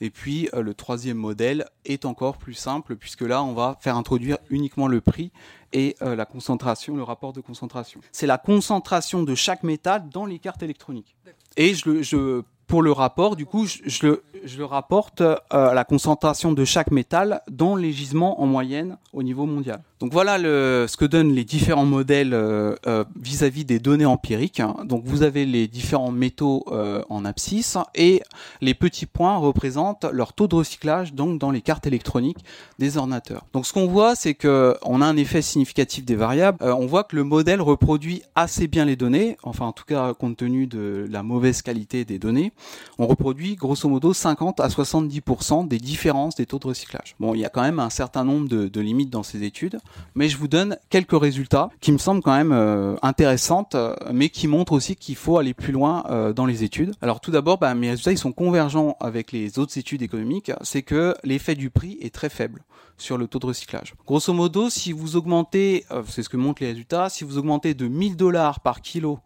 [0.00, 3.96] Et puis euh, le troisième modèle est encore plus simple puisque là on va faire
[3.96, 5.30] introduire uniquement le prix
[5.72, 8.00] et euh, la concentration, le rapport de concentration.
[8.10, 11.14] C'est la concentration de chaque métal dans les cartes électroniques.
[11.56, 15.36] Et je, je pour le rapport, du coup, je, je, le, je le, rapporte euh,
[15.50, 19.82] à la concentration de chaque métal dans les gisements en moyenne au niveau mondial.
[20.04, 24.60] Donc voilà ce que donnent les différents modèles euh, euh, vis-à-vis -vis des données empiriques.
[24.84, 28.20] Donc vous avez les différents métaux euh, en abscisse et
[28.60, 32.44] les petits points représentent leur taux de recyclage donc dans les cartes électroniques
[32.78, 33.46] des ordinateurs.
[33.54, 36.58] Donc ce qu'on voit, c'est que on a un effet significatif des variables.
[36.60, 40.36] On voit que le modèle reproduit assez bien les données, enfin en tout cas compte
[40.36, 42.52] tenu de la mauvaise qualité des données,
[42.98, 47.16] on reproduit grosso modo 50 à 70% des différences des taux de recyclage.
[47.20, 49.78] Bon, il y a quand même un certain nombre de limites dans ces études
[50.14, 54.28] mais je vous donne quelques résultats qui me semblent quand même euh, intéressantes, euh, mais
[54.28, 56.92] qui montrent aussi qu'il faut aller plus loin euh, dans les études.
[57.02, 61.14] Alors tout d'abord, bah, mes résultats sont convergents avec les autres études économiques, c'est que
[61.24, 62.62] l'effet du prix est très faible
[62.96, 63.94] sur le taux de recyclage.
[64.06, 67.74] Grosso modo, si vous augmentez, euh, c'est ce que montrent les résultats, si vous augmentez
[67.74, 69.18] de 1000 dollars par kilo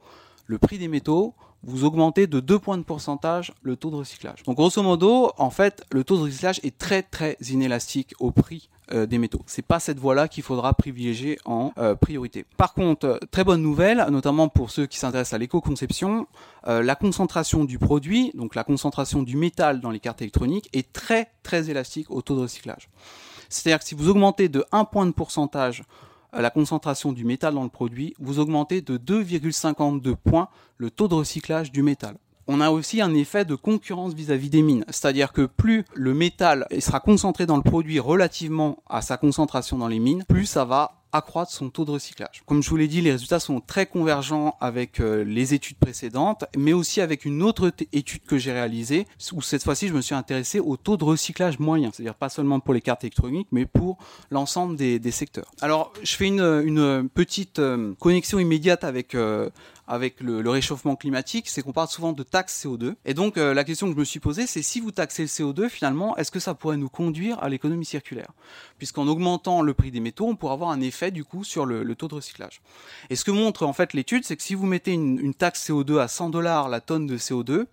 [0.46, 4.42] le prix des métaux, vous augmentez de 2 points de pourcentage le taux de recyclage.
[4.44, 8.70] Donc grosso modo, en fait, le taux de recyclage est très très inélastique au prix
[8.92, 9.42] euh, des métaux.
[9.46, 12.46] C'est pas cette voie-là qu'il faudra privilégier en euh, priorité.
[12.57, 16.27] Par contre, euh, très bonne nouvelle, notamment pour ceux qui s'intéressent à l'éco-conception,
[16.66, 21.31] la concentration du produit, donc la concentration du métal dans les cartes électroniques, est très
[21.42, 22.90] très élastique au taux de recyclage.
[23.48, 25.85] C'est-à-dire que si vous augmentez de 1 point de pourcentage
[26.35, 31.14] la concentration du métal dans le produit, vous augmentez de 2,52 points le taux de
[31.14, 32.16] recyclage du métal
[32.49, 34.85] on a aussi un effet de concurrence vis-à-vis des mines.
[34.89, 39.89] C'est-à-dire que plus le métal sera concentré dans le produit relativement à sa concentration dans
[39.89, 42.43] les mines, plus ça va accroître son taux de recyclage.
[42.47, 46.45] Comme je vous l'ai dit, les résultats sont très convergents avec euh, les études précédentes,
[46.57, 50.15] mais aussi avec une autre étude que j'ai réalisée, où cette fois-ci je me suis
[50.15, 53.99] intéressé au taux de recyclage moyen, c'est-à-dire pas seulement pour les cartes électroniques, mais pour
[54.31, 55.51] l'ensemble des, secteurs.
[55.63, 59.49] Alors, je fais une, une petite euh, connexion immédiate avec euh,
[59.88, 62.94] avec le, réchauffement climatique, c'est qu'on parle souvent de taxe CO2.
[63.05, 65.29] Et donc euh, la question que je me suis posée, c'est si vous taxez le
[65.29, 68.31] CO2, finalement, est-ce que ça pourrait nous conduire à l'économie circulaire?
[68.77, 71.83] Puisqu'en augmentant le prix des métaux, on pourrait avoir un effet du coup sur le,
[71.83, 72.61] le taux de recyclage.
[73.11, 75.68] Et ce que montre en fait l'étude, c'est que si vous mettez une, une taxe
[75.68, 77.66] CO2 à 100 dollars la tonne de CO2,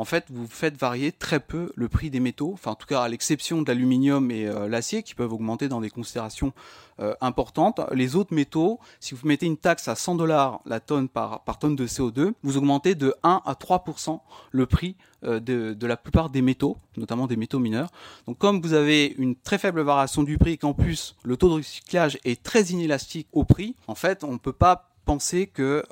[0.00, 3.08] en fait, vous faites varier très peu le prix des métaux, en tout cas à
[3.10, 6.54] l'exception de l'aluminium et euh, l'acier qui peuvent augmenter dans des considérations
[7.00, 7.82] euh, importantes.
[7.92, 11.76] Les autres métaux, si vous mettez une taxe à 100 dollars la tonne par, tonne
[11.76, 14.20] de CO2, vous augmentez de 1 à 3%
[14.52, 17.90] le prix euh, de, de, la plupart des métaux, notamment des métaux mineurs.
[18.26, 21.50] Donc comme vous avez une très faible variation du prix et qu'en plus le taux
[21.50, 25.84] de recyclage est très inélastique au prix, en fait on ne peut pas penser que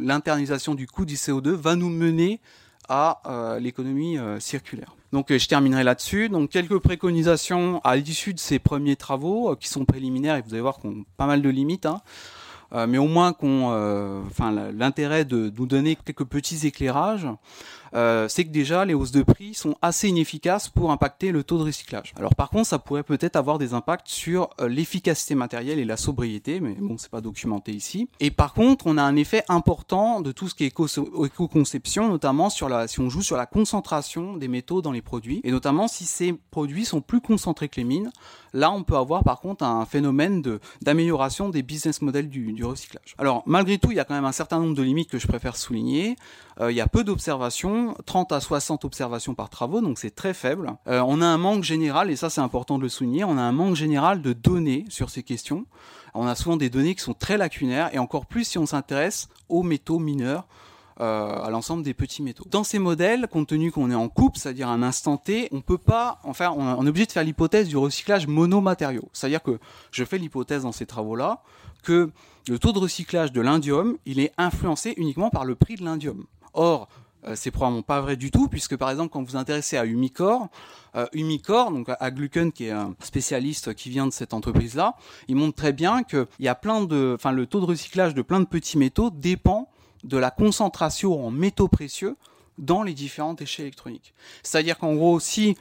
[0.00, 2.40] l'internalisation du coût du CO2 va nous mener
[2.88, 4.94] à euh, l'économie euh, circulaire.
[5.12, 6.28] Donc je terminerai là-dessus.
[6.28, 10.60] Donc quelques préconisations à l'issue de ces premiers travaux qui sont préliminaires et vous allez
[10.60, 11.86] voir qu'on a pas mal de limites.
[11.86, 12.00] Hein.
[12.88, 13.68] mais au moins qu'on,
[14.26, 17.28] enfin l'intérêt de nous donner quelques petits éclairages.
[17.94, 21.58] Euh, c'est que déjà les hausses de prix sont assez inefficaces pour impacter le taux
[21.58, 22.12] de recyclage.
[22.16, 25.96] Alors par contre, ça pourrait peut-être avoir des impacts sur euh, l'efficacité matérielle et la
[25.96, 28.08] sobriété, mais bon, c'est pas documenté ici.
[28.20, 32.50] Et par contre, on a un effet important de tout ce qui est éco-conception, notamment
[32.50, 35.88] sur la, si on joue sur la concentration des métaux dans les produits, et notamment
[35.88, 38.10] si ces produits sont plus concentrés que les mines.
[38.52, 40.42] Là, on peut avoir par contre un phénomène
[40.80, 43.14] d'amélioration des business models du recyclage.
[43.18, 45.26] Alors malgré tout, il y a quand même un certain nombre de limites que je
[45.26, 46.16] préfère souligner.
[46.60, 50.34] Euh, il y a peu d'observations, 30 à 60 observations par travaux, donc c'est très
[50.34, 50.74] faible.
[50.86, 53.42] Euh, on a un manque général, et ça c'est important de le souligner, on a
[53.42, 55.66] un manque général de données sur ces questions.
[56.14, 59.28] On a souvent des données qui sont très lacunaires, et encore plus si on s'intéresse
[59.48, 60.46] aux métaux mineurs.
[61.00, 62.44] Euh, à l'ensemble des petits métaux.
[62.48, 65.76] Dans ces modèles, compte tenu qu'on est en coupe, c'est-à-dire un instant T, on peut
[65.76, 69.08] pas, enfin, on est obligé de faire l'hypothèse du recyclage monomatériaux.
[69.12, 69.58] C'est-à-dire que
[69.90, 71.42] je fais l'hypothèse dans ces travaux-là
[71.82, 72.12] que
[72.48, 76.26] le taux de recyclage de l'indium, il est influencé uniquement par le prix de l'indium.
[76.54, 76.88] Or,
[77.26, 79.84] euh, c'est probablement pas vrai du tout, puisque par exemple, quand vous vous intéressez à
[79.84, 80.48] Umicore,
[80.96, 84.96] euh, Umicore, donc à Glucken, qui est un spécialiste qui vient de cette entreprise-là,
[85.28, 88.22] il montre très bien que y a plein de, enfin, le taux de recyclage de
[88.22, 89.68] plein de petits métaux dépend
[90.04, 92.16] de la concentration en métaux précieux
[92.58, 94.14] dans les différents déchets électroniques.
[94.42, 95.56] C'est-à-dire qu'en gros, si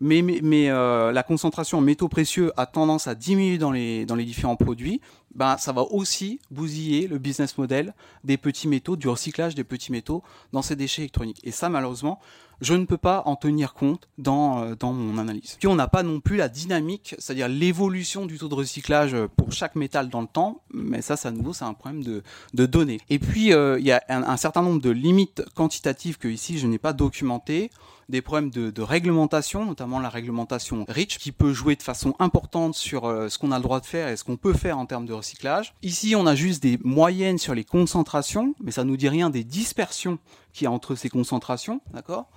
[0.00, 4.14] mais, mais, euh, la concentration en métaux précieux a tendance à diminuer dans les, dans
[4.14, 5.00] les différents produits,
[5.36, 7.94] ben, ça va aussi bousiller le business model
[8.24, 10.22] des petits métaux, du recyclage des petits métaux
[10.52, 11.40] dans ces déchets électroniques.
[11.44, 12.18] Et ça, malheureusement,
[12.62, 15.56] je ne peux pas en tenir compte dans, euh, dans mon analyse.
[15.58, 19.52] Puis on n'a pas non plus la dynamique, c'est-à-dire l'évolution du taux de recyclage pour
[19.52, 22.22] chaque métal dans le temps, mais ça, ça à nouveau, c'est un problème de,
[22.54, 23.00] de données.
[23.10, 26.58] Et puis, euh, il y a un, un, certain nombre de limites quantitatives que ici,
[26.58, 27.70] je n'ai pas documentées
[28.08, 32.74] des problèmes de, de, réglementation, notamment la réglementation REACH, qui peut jouer de façon importante
[32.74, 34.86] sur euh, ce qu'on a le droit de faire et ce qu'on peut faire en
[34.86, 35.74] termes de recyclage.
[35.82, 39.44] Ici, on a juste des moyennes sur les concentrations, mais ça nous dit rien des
[39.44, 40.18] dispersions
[40.52, 42.28] qu'il y a entre ces concentrations, d'accord?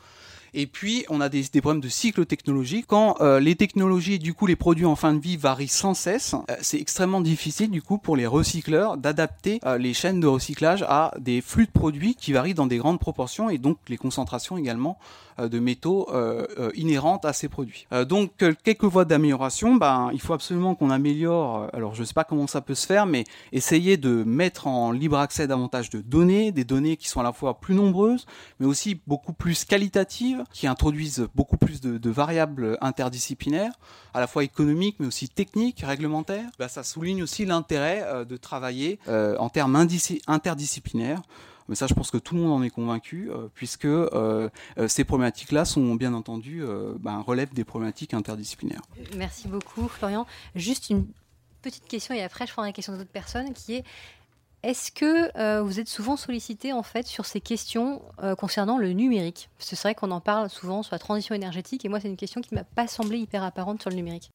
[0.54, 2.86] Et puis, on a des, des, problèmes de cycle technologique.
[2.88, 6.34] Quand euh, les technologies, du coup, les produits en fin de vie varient sans cesse,
[6.34, 10.84] euh, c'est extrêmement difficile, du coup, pour les recycleurs d'adapter euh, les chaînes de recyclage
[10.88, 14.58] à des flux de produits qui varient dans des grandes proportions et donc les concentrations
[14.58, 14.98] également
[15.40, 17.88] euh, de métaux euh, euh, inhérentes à ces produits.
[18.08, 18.32] donc
[18.64, 22.48] quelques voies d'amélioration, ben, il faut absolument qu'on améliore, alors je ne sais pas comment
[22.48, 26.64] ça peut se faire, mais essayer de mettre en libre accès davantage de données, des
[26.64, 28.26] données qui sont à la fois plus nombreuses,
[28.60, 33.74] mais aussi beaucoup plus qualitatives, qui introduisent beaucoup plus de, variables interdisciplinaires,
[34.14, 36.50] à la fois économiques, mais aussi techniques, réglementaires.
[36.58, 39.76] Ben, ça souligne aussi l'intérêt de travailler en termes
[40.28, 41.22] interdisciplinaires
[41.70, 44.50] mais ça, je pense que tout le monde en est convaincu, euh, puisque euh,
[44.80, 46.64] euh, ces problématiques-là sont bien entendu
[47.00, 48.82] ben, relèvent des problématiques interdisciplinaires.
[49.16, 50.26] Merci beaucoup, Florian.
[50.56, 51.06] Juste une
[51.62, 53.84] petite question, et après, je prendrai la question d'autres personnes, qui est
[54.64, 58.92] est-ce que euh, vous êtes souvent sollicité en fait sur ces questions euh, concernant le
[58.92, 59.50] numérique?
[59.58, 62.10] Parce que c'est vrai qu'on en parle souvent sur la transition énergétique, et moi c'est
[62.10, 64.32] une question qui m'a pas semblé hyper apparente sur le numérique.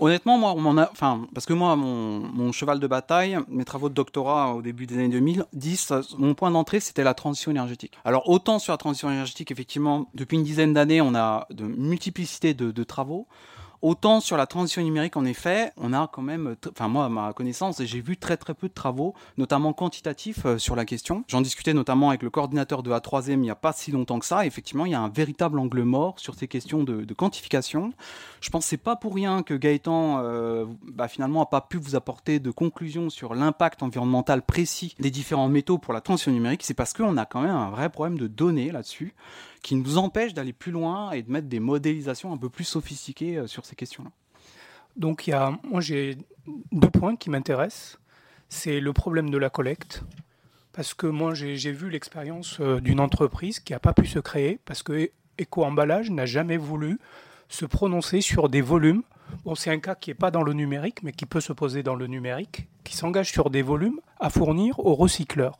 [0.00, 3.94] Honnêtement, moi, on a, enfin, parce que moi, mon, cheval de bataille, mes travaux de
[3.94, 7.92] doctorat au début des années 2010, mon point d'entrée, c'était la transition énergétique.
[8.02, 12.54] Alors, autant sur la transition énergétique, effectivement, depuis une dizaine d'années, on a de multiplicité
[12.54, 13.26] de travaux.
[13.84, 17.34] Autant sur la transition numérique, en effet, on a quand même, enfin moi, à ma
[17.34, 21.22] connaissance, j'ai vu très très peu de travaux, notamment quantitatifs, euh, sur la question.
[21.28, 24.24] J'en discutais notamment avec le coordinateur de A3M il n'y a pas si longtemps que
[24.24, 24.46] ça.
[24.46, 27.92] Effectivement, il y a un véritable angle mort sur ces questions de, quantification.
[28.40, 31.94] Je pense c'est pas pour rien que Gaëtan, euh, bah, finalement, a pas pu vous
[31.94, 36.62] apporter de conclusions sur l'impact environnemental précis des différents métaux pour la transition numérique.
[36.62, 39.14] C'est parce qu'on a quand même un vrai problème de données là-dessus
[39.64, 43.38] qui nous empêche d'aller plus loin et de mettre des modélisations un peu plus sophistiquées
[43.38, 44.10] euh, sur ces questions-là.
[44.96, 46.16] Donc, il y a, moi, j'ai
[46.72, 47.98] deux points qui m'intéressent.
[48.48, 50.04] C'est le problème de la collecte,
[50.72, 54.58] parce que moi, j'ai vu l'expérience euh, d'une entreprise qui n'a pas pu se créer,
[54.64, 55.10] parce que
[55.40, 56.98] Eco-Emballage n'a jamais voulu
[57.48, 59.02] se prononcer sur des volumes.
[59.44, 61.82] Bon, c'est un cas qui n'est pas dans le numérique, mais qui peut se poser
[61.82, 65.58] dans le numérique, qui s'engage sur des volumes à fournir aux recycleurs.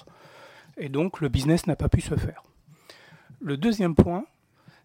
[0.77, 2.43] Et donc, le business n'a pas pu se faire.
[3.41, 4.27] Le deuxième point,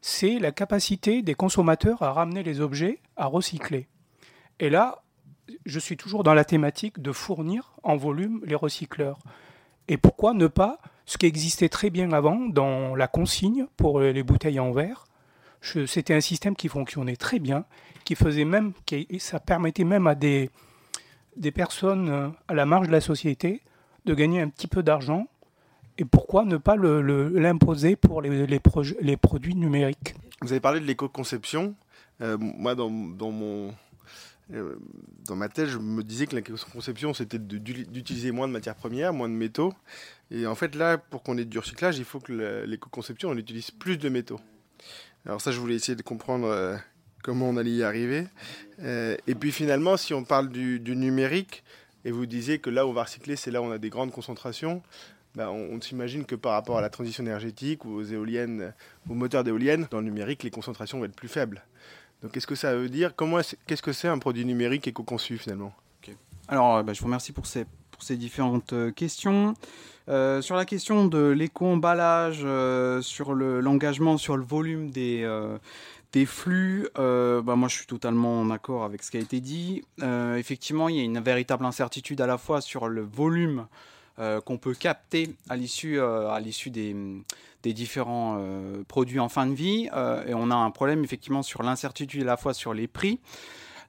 [0.01, 3.87] c'est la capacité des consommateurs à ramener les objets recycler.
[4.59, 5.03] Et là,
[5.65, 9.19] je suis toujours dans la thématique de fournir en volume les recycleurs.
[9.87, 14.23] Et pourquoi ne pas ce qui existait très bien avant dans la consigne pour les
[14.23, 15.05] bouteilles en verre?
[15.61, 17.65] C'était un système qui fonctionnait très bien,
[18.05, 18.73] qui faisait même,
[19.17, 20.49] ça permettait même à des,
[21.35, 23.61] des personnes euh, à la marge de la société
[24.05, 25.27] de gagner un petit peu d'argent.
[25.97, 28.61] Et pourquoi ne pas l'imposer pour les, les,
[29.01, 30.15] les, produits numériques?
[30.41, 31.75] Vous avez parlé de l'éco-conception.
[32.21, 33.73] Euh, moi, dans, mon
[34.53, 34.75] euh,
[35.25, 39.13] dans ma tête, je me disais que la conception, c'était d'utiliser moins de matières premières,
[39.13, 39.73] moins de métaux.
[40.31, 43.71] Et en fait, là, pour qu'on ait du recyclage, il faut que l'éco-conception, on utilise
[43.71, 44.39] plus de métaux.
[45.25, 46.75] Alors ça, je voulais essayer de comprendre euh,
[47.23, 48.25] comment on allait y arriver.
[48.81, 51.63] Et puis finalement, si on parle du, numérique,
[52.05, 53.89] et vous disiez que là où on va recycler, c'est là où on a des
[53.89, 54.81] grandes concentrations,
[55.35, 58.73] bah, on, on s'imagine que par rapport à la transition énergétique ou aux éoliennes,
[59.09, 61.61] aux moteurs d'éoliennes, dans le numérique, les concentrations vont être plus faibles.
[62.21, 65.73] Donc, qu'est-ce que ça veut dire Comment Qu'est-ce que c'est un produit numérique éco-conçu finalement?
[66.49, 69.53] Alors, euh, bah, je vous remercie pour ces, pour ces différentes euh, questions.
[70.09, 72.45] Euh, sur la question de l'éco-emballage,
[73.03, 75.29] sur l'engagement, sur le volume des,
[76.11, 79.83] des flux, bah, moi je suis totalement en accord avec ce qui a été dit.
[80.35, 83.67] effectivement, il y a une véritable incertitude à la fois sur le volume
[84.45, 85.99] qu'on peut capter à l'issue
[86.41, 89.89] l'issue des, différents euh, produits en fin de vie.
[89.93, 93.19] Euh, et on a un problème effectivement sur l'incertitude à la fois sur les prix.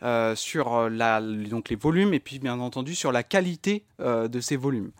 [0.02, 4.56] Euh, sur la, donc les volumes et puis bien entendu sur la qualité de ces
[4.56, 4.92] volumes.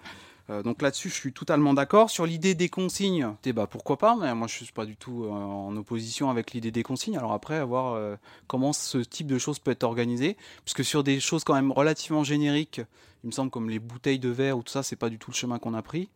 [0.65, 2.11] Donc là-dessus, je suis totalement d'accord.
[2.11, 5.27] Sur l'idée des consignes, bah, pourquoi pas, mais moi je ne suis pas du tout
[5.31, 7.17] en opposition avec l'idée des consignes.
[7.17, 11.21] Alors après, à voir comment ce type de choses peut être organisé, puisque sur des
[11.21, 12.81] choses quand même relativement génériques,
[13.25, 15.31] il me semble comme les bouteilles de verre ou tout ça, c'est pas du tout
[15.31, 16.09] le chemin qu'on a pris.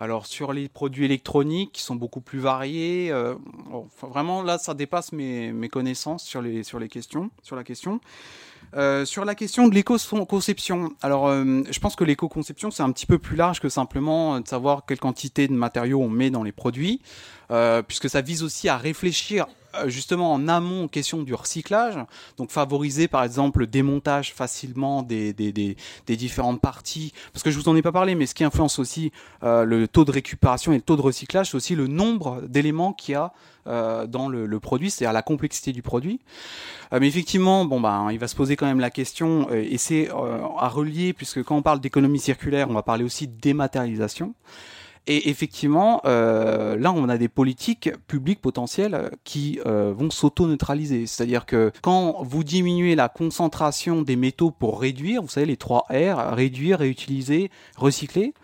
[0.00, 3.34] Alors sur les produits électroniques qui sont beaucoup plus variés, euh,
[4.00, 8.00] vraiment là ça dépasse mes, connaissances sur les questions, sur la question.
[8.76, 13.06] Euh, sur la question de l'éco-conception, alors euh, je pense que l'éco-conception c'est un petit
[13.06, 16.52] peu plus large que simplement de savoir quelle quantité de matériaux on met dans les
[16.52, 17.00] produits,
[17.86, 21.98] puisque ça vise aussi à réfléchir euh, justement en amont aux questions du recyclage,
[22.38, 27.50] donc favoriser par exemple le démontage facilement des, des, des, des, différentes parties, parce que
[27.50, 30.10] je vous en ai pas parlé, mais ce qui influence aussi euh, le taux de
[30.10, 33.32] récupération et le taux de recyclage, c'est aussi le nombre d'éléments qu'il y a
[33.66, 36.20] euh, dans le, le produit, c'est-à-dire la complexité du produit.
[36.90, 40.68] mais effectivement, bon ben, il va se poser quand même la question, et c'est à
[40.68, 44.34] relier, puisque quand on parle d'économie circulaire, on va parler aussi de dématérialisation.
[45.06, 51.06] Et effectivement, euh, là, on a des politiques publiques potentielles qui euh, vont s'auto-neutraliser.
[51.06, 55.86] C'est-à-dire que quand vous diminuez la concentration des métaux pour réduire, vous savez, les trois
[55.90, 58.34] R, réduire, réutiliser, recycler,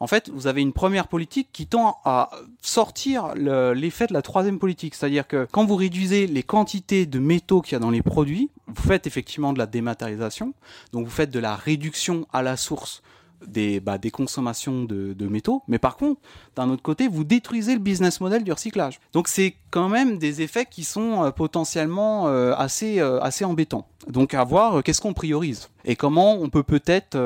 [0.00, 2.30] en fait, vous avez une première politique qui tend à
[2.62, 4.94] sortir l'effet de la troisième politique.
[4.94, 8.50] C'est-à-dire que quand vous réduisez les quantités de métaux qu'il y a dans les produits,
[8.66, 10.54] vous faites effectivement de la dématérialisation,
[10.92, 13.02] donc vous faites de la réduction à la source
[13.46, 16.20] des, bah, des consommations de, de, métaux, mais par contre,
[16.56, 19.00] d'un autre côté, vous détruisez le business model du recyclage.
[19.12, 23.86] Donc c'est quand même des effets qui sont euh, potentiellement euh, assez, euh, assez embêtants.
[24.08, 27.16] Donc à voir qu'est-ce qu'on priorise et comment on peut peut-être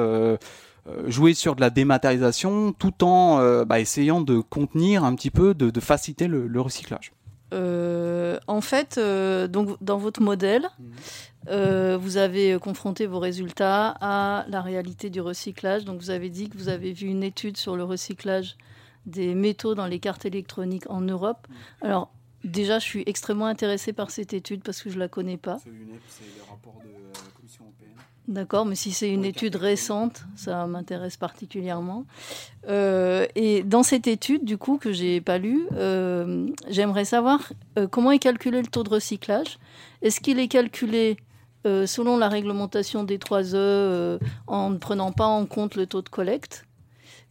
[1.06, 5.70] jouer sur de la dématérialisation tout en bah, essayant de contenir un petit peu, de,
[5.70, 7.12] de faciliter le, le recyclage.
[7.52, 8.98] en fait,
[9.48, 10.84] donc dans votre modèle, mmh.
[11.48, 15.84] Euh, vous avez confronté vos résultats à la réalité du recyclage.
[15.84, 18.56] Donc, vous avez dit que vous avez vu une étude sur le recyclage
[19.06, 21.46] des métaux dans les cartes électroniques en Europe.
[21.82, 22.10] Alors,
[22.42, 25.58] déjà, je suis extrêmement intéressée par cette étude parce que je ne la connais pas.
[25.58, 27.90] C'est le rapport de la Commission européenne.
[28.26, 32.06] D'accord, mais si c'est une étude récente, ça m'intéresse particulièrement.
[32.68, 37.52] Euh, et dans cette étude, du coup, que j'ai pas lue, euh, j'aimerais savoir
[37.90, 39.58] comment est calculé le taux de recyclage?
[40.00, 41.18] Est-ce qu'il est calculé
[41.66, 46.02] euh, selon la réglementation des 3E, euh, en ne prenant pas en compte le taux
[46.02, 46.66] de collecte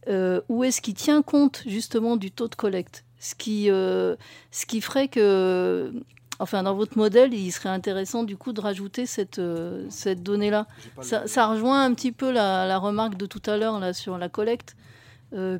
[0.08, 3.04] euh, Ou est-ce qu'il tient compte justement du taux de collecte?
[3.20, 5.94] Ce qui, ce qui ferait que,
[6.40, 9.40] enfin, dans votre modèle, il serait intéressant du coup de rajouter cette,
[9.88, 10.66] cette donnée-là.
[11.00, 14.28] Ça, rejoint un petit peu la, la remarque de tout à l'heure là sur la
[14.28, 14.76] collecte.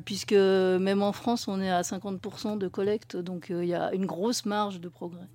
[0.05, 4.05] puisque même en France, on est à 50% de collecte, donc il y a une
[4.05, 5.27] grosse marge de progrès.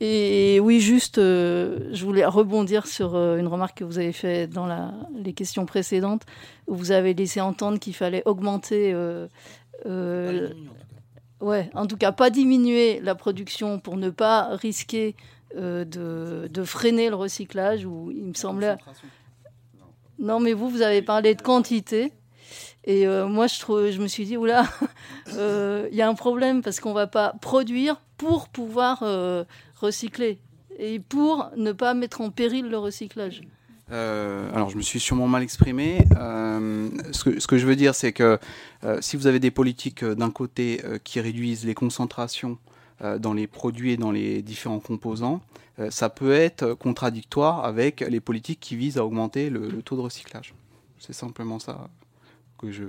[0.00, 4.50] Et oui, juste, euh, je voulais rebondir sur euh, une remarque que vous avez faite
[4.50, 6.22] dans la, les questions précédentes,
[6.68, 8.92] où vous avez laissé entendre qu'il fallait augmenter.
[8.94, 10.48] Euh,
[11.40, 15.16] ouais, en tout cas, pas diminuer la production pour ne pas risquer
[15.56, 17.84] de, de, freiner le recyclage.
[17.84, 18.76] Où il me semblait.
[20.20, 22.12] Non, mais vous, vous avez parlé de quantité.
[22.84, 24.64] Et moi, je, trouve, je me suis dit, oula,
[25.26, 29.02] il y a un problème parce qu'on ne va pas produire pour pouvoir
[29.80, 30.38] recycler
[30.78, 33.42] et pour ne pas mettre en péril le recyclage.
[33.90, 36.04] Euh, alors, je me suis sûrement mal exprimé.
[36.16, 38.38] Euh, ce, que, je veux dire, c'est que
[38.84, 42.58] euh, si vous avez des politiques d'un côté qui réduisent les concentrations
[43.20, 45.40] dans les produits et dans les différents composants,
[45.88, 50.52] ça peut être contradictoire avec les politiques qui visent à augmenter le taux de recyclage.
[50.98, 51.88] C'est simplement ça
[52.58, 52.82] que je,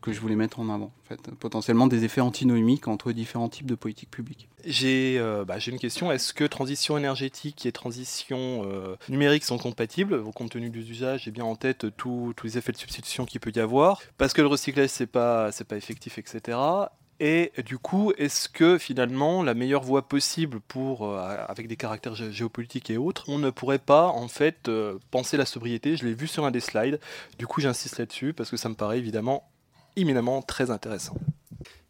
[0.00, 0.92] que je voulais mettre en avant.
[1.04, 1.20] En fait.
[1.38, 4.48] Potentiellement des effets antinomiques entre différents types de politiques publiques.
[4.64, 6.10] J'ai euh, bah, une question.
[6.12, 10.22] Est-ce que transition énergétique et transition euh, numérique sont compatibles?
[10.32, 13.52] Compte tenu des usages, j'ai bien en tête tous les effets de substitution qu'il peut
[13.54, 14.00] y avoir.
[14.18, 16.58] Parce que le recyclage, c'est pas, pas effectif, etc.
[17.22, 22.14] Et du coup, est-ce que finalement, la meilleure voie possible pour, euh, avec des caractères
[22.14, 24.70] géopolitiques et autres, on ne pourrait pas en fait
[25.10, 25.96] penser la sobriété?
[25.96, 26.98] Je l'ai vu sur un des slides.
[27.38, 29.49] Du coup, j'insiste là-dessus parce que ça me paraît évidemment
[30.00, 31.14] éminemment très intéressant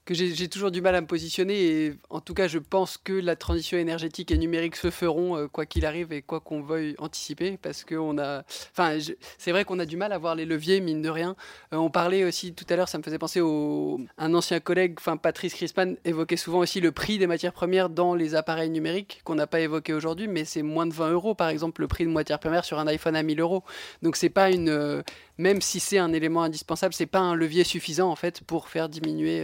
[0.05, 1.62] que j'ai toujours du mal à me positionner.
[1.62, 5.46] Et en tout cas, je pense que la transition énergétique et numérique se feront euh,
[5.46, 8.42] quoi qu'il arrive et quoi qu'on veuille anticiper, parce que on a,
[8.72, 8.98] enfin,
[9.38, 11.36] c'est vrai qu'on a du mal à voir les leviers, mine de rien.
[11.72, 14.94] Euh, on parlait aussi tout à l'heure, ça me faisait penser au un ancien collègue,
[14.98, 19.20] enfin Patrice Crispin évoquait souvent aussi le prix des matières premières dans les appareils numériques
[19.24, 22.05] qu'on n'a pas évoqué aujourd'hui, mais c'est moins de 20 euros par exemple le prix
[22.05, 23.62] de matières premières sur un iPhone à 1000 euros.
[24.03, 25.03] Donc c'est pas une euh,
[25.38, 28.88] même si c'est un élément indispensable, c'est pas un levier suffisant en fait pour faire
[28.88, 29.42] diminuer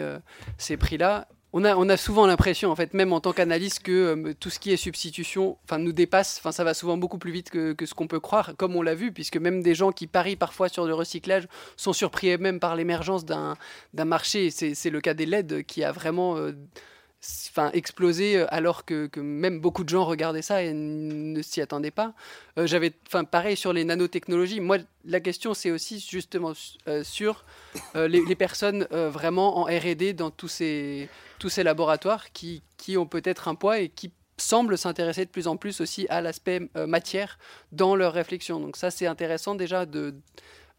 [0.58, 1.28] ces prix-là.
[1.52, 4.50] On a, on a, souvent l'impression, en fait, même en tant qu'analyste, que euh, tout
[4.50, 6.38] ce qui est substitution nous dépasse.
[6.38, 8.94] Enfin, ça va souvent beaucoup plus vite que, ce qu'on peut croire, comme on l'a
[8.94, 12.76] vu, puisque même des gens qui parient parfois sur le recyclage sont surpris même par
[12.76, 13.56] l'émergence d'un
[13.94, 14.50] marché.
[14.50, 16.36] C'est le cas des LED qui a vraiment.
[16.36, 16.52] Euh,
[17.50, 21.90] enfin explosé euh, alors que, même beaucoup de gens regardaient ça et ne s'y attendaient
[21.90, 22.14] pas.
[22.58, 24.60] Euh, j'avais, enfin pareil sur les nanotechnologies.
[24.60, 26.52] Moi, la question c'est aussi justement
[26.88, 27.44] euh, sur
[27.94, 31.08] les, personnes vraiment en R&D dans tous ces
[31.38, 35.46] tous ces laboratoires qui, qui ont peut-être un poids et qui semblent s'intéresser de plus
[35.46, 37.38] en plus aussi à l'aspect matière
[37.72, 38.60] dans leur réflexion.
[38.60, 40.14] Donc ça c'est intéressant déjà de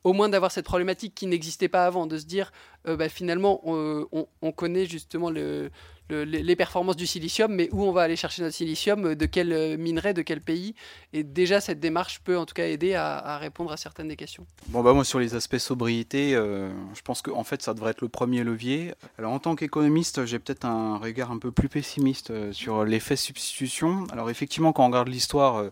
[0.04, 2.52] au moins d'avoir cette problématique qui n'existait pas avant, de se dire
[2.86, 5.72] bah, finalement on, connaît justement le,
[6.10, 9.78] les performances du silicium, mais où on va aller chercher notre silicium, de quel euh,
[9.78, 10.74] minerai, de quel pays.
[11.14, 14.46] Et déjà, cette démarche peut en tout cas aider à, répondre à certaines des questions.
[14.70, 17.92] Bon, bah moi, sur les aspects sobriété, euh, je pense qu'en en fait, ça devrait
[17.92, 18.94] être le premier levier.
[19.18, 23.16] Alors, en tant qu'économiste, j'ai peut-être un regard un peu plus pessimiste euh, sur l'effet
[23.16, 24.06] substitution.
[24.12, 25.66] Alors, effectivement, quand on regarde l'histoire,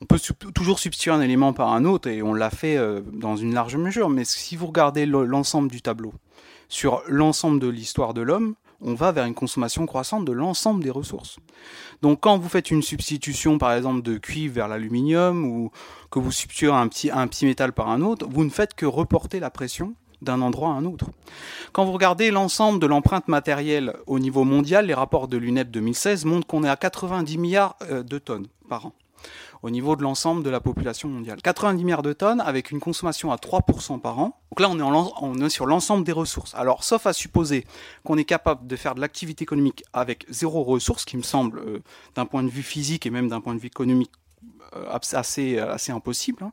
[0.00, 0.18] on peut
[0.54, 2.78] toujours substituer un élément par un autre, et on l'a fait
[3.12, 4.10] dans une large mesure.
[4.10, 6.12] Mais si vous regardez l'ensemble du tableau,
[6.68, 10.90] sur l'ensemble de l'histoire de l'homme, on va vers une consommation croissante de l'ensemble des
[10.90, 11.38] ressources.
[12.02, 15.70] Donc quand vous faites une substitution par exemple de cuivre vers l'aluminium ou
[16.10, 19.40] que vous substituez un petit, un métal par un autre, vous ne faites que reporter
[19.40, 21.06] la pression d'un endroit à un autre.
[21.72, 26.24] Quand vous regardez l'ensemble de l'empreinte matérielle au niveau mondial, les rapports de l'UNEP 2016
[26.24, 28.92] montrent qu'on est à 90 milliards euh, de tonnes par an
[29.62, 31.40] au niveau de l'ensemble de la population mondiale.
[31.42, 34.40] 90 milliards de tonnes avec une consommation à 3% par an.
[34.50, 36.54] Donc là, on est, est sur l'ensemble des ressources.
[36.54, 37.66] Alors, sauf à supposer
[38.04, 41.82] qu'on est capable de faire de l'activité économique avec zéro ressource, qui me semble, euh,
[42.14, 44.12] d'un point de vue physique et même d'un point de vue économique,
[44.74, 46.44] euh, assez, assez impossible.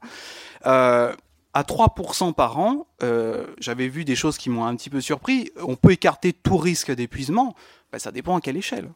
[0.63, 1.13] Hein.
[1.53, 5.51] À 3% par an, euh, j'avais vu des choses qui m'ont un petit peu surpris.
[5.61, 7.55] On peut écarter tout risque d'épuisement.
[7.91, 8.89] Ben, ça dépend à quelle échelle.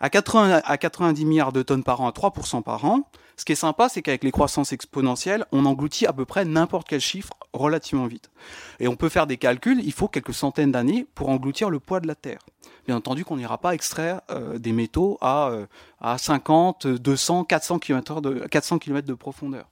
[0.00, 3.52] À, 80, à 90 milliards de tonnes par an, à 3% par an, ce qui
[3.52, 7.34] est sympa, c'est qu'avec les croissances exponentielles, on engloutit à peu près n'importe quel chiffre
[7.52, 8.30] relativement vite.
[8.80, 12.00] Et on peut faire des calculs, il faut quelques centaines d'années pour engloutir le poids
[12.00, 12.40] de la Terre.
[12.86, 15.66] Bien entendu qu'on n'ira pas extraire euh, des métaux à, euh,
[16.00, 19.68] à 50, 200, 400 km de, 400 km de profondeur.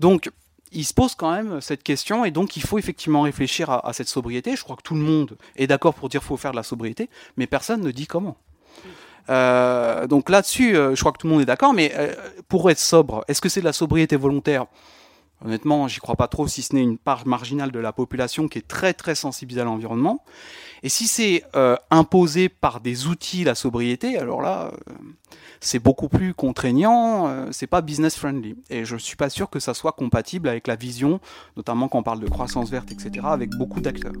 [0.00, 0.30] Donc,
[0.72, 4.08] il se pose quand même cette question et donc il faut effectivement réfléchir à, cette
[4.08, 4.56] sobriété.
[4.56, 6.62] Je crois que tout le monde est d'accord pour dire qu'il faut faire de la
[6.62, 8.36] sobriété, mais personne ne dit comment.
[9.30, 12.12] Euh, donc là-dessus, euh, je crois que tout le monde est d'accord, mais euh,
[12.48, 14.66] pour être sobre, est-ce que c'est de la sobriété volontaire?
[15.44, 18.58] Honnêtement, j'y crois pas trop, si ce n'est une part marginale de la population qui
[18.58, 20.24] est très très sensibilisée à l'environnement.
[20.82, 21.44] Et si c'est
[21.90, 24.72] imposé par des outils la sobriété, alors là,
[25.60, 28.56] c'est beaucoup plus contraignant, c'est pas business friendly.
[28.70, 31.20] Et je suis pas sûr que ça soit compatible avec la vision,
[31.56, 34.12] notamment quand on parle de croissance verte, etc., avec beaucoup d'acteurs.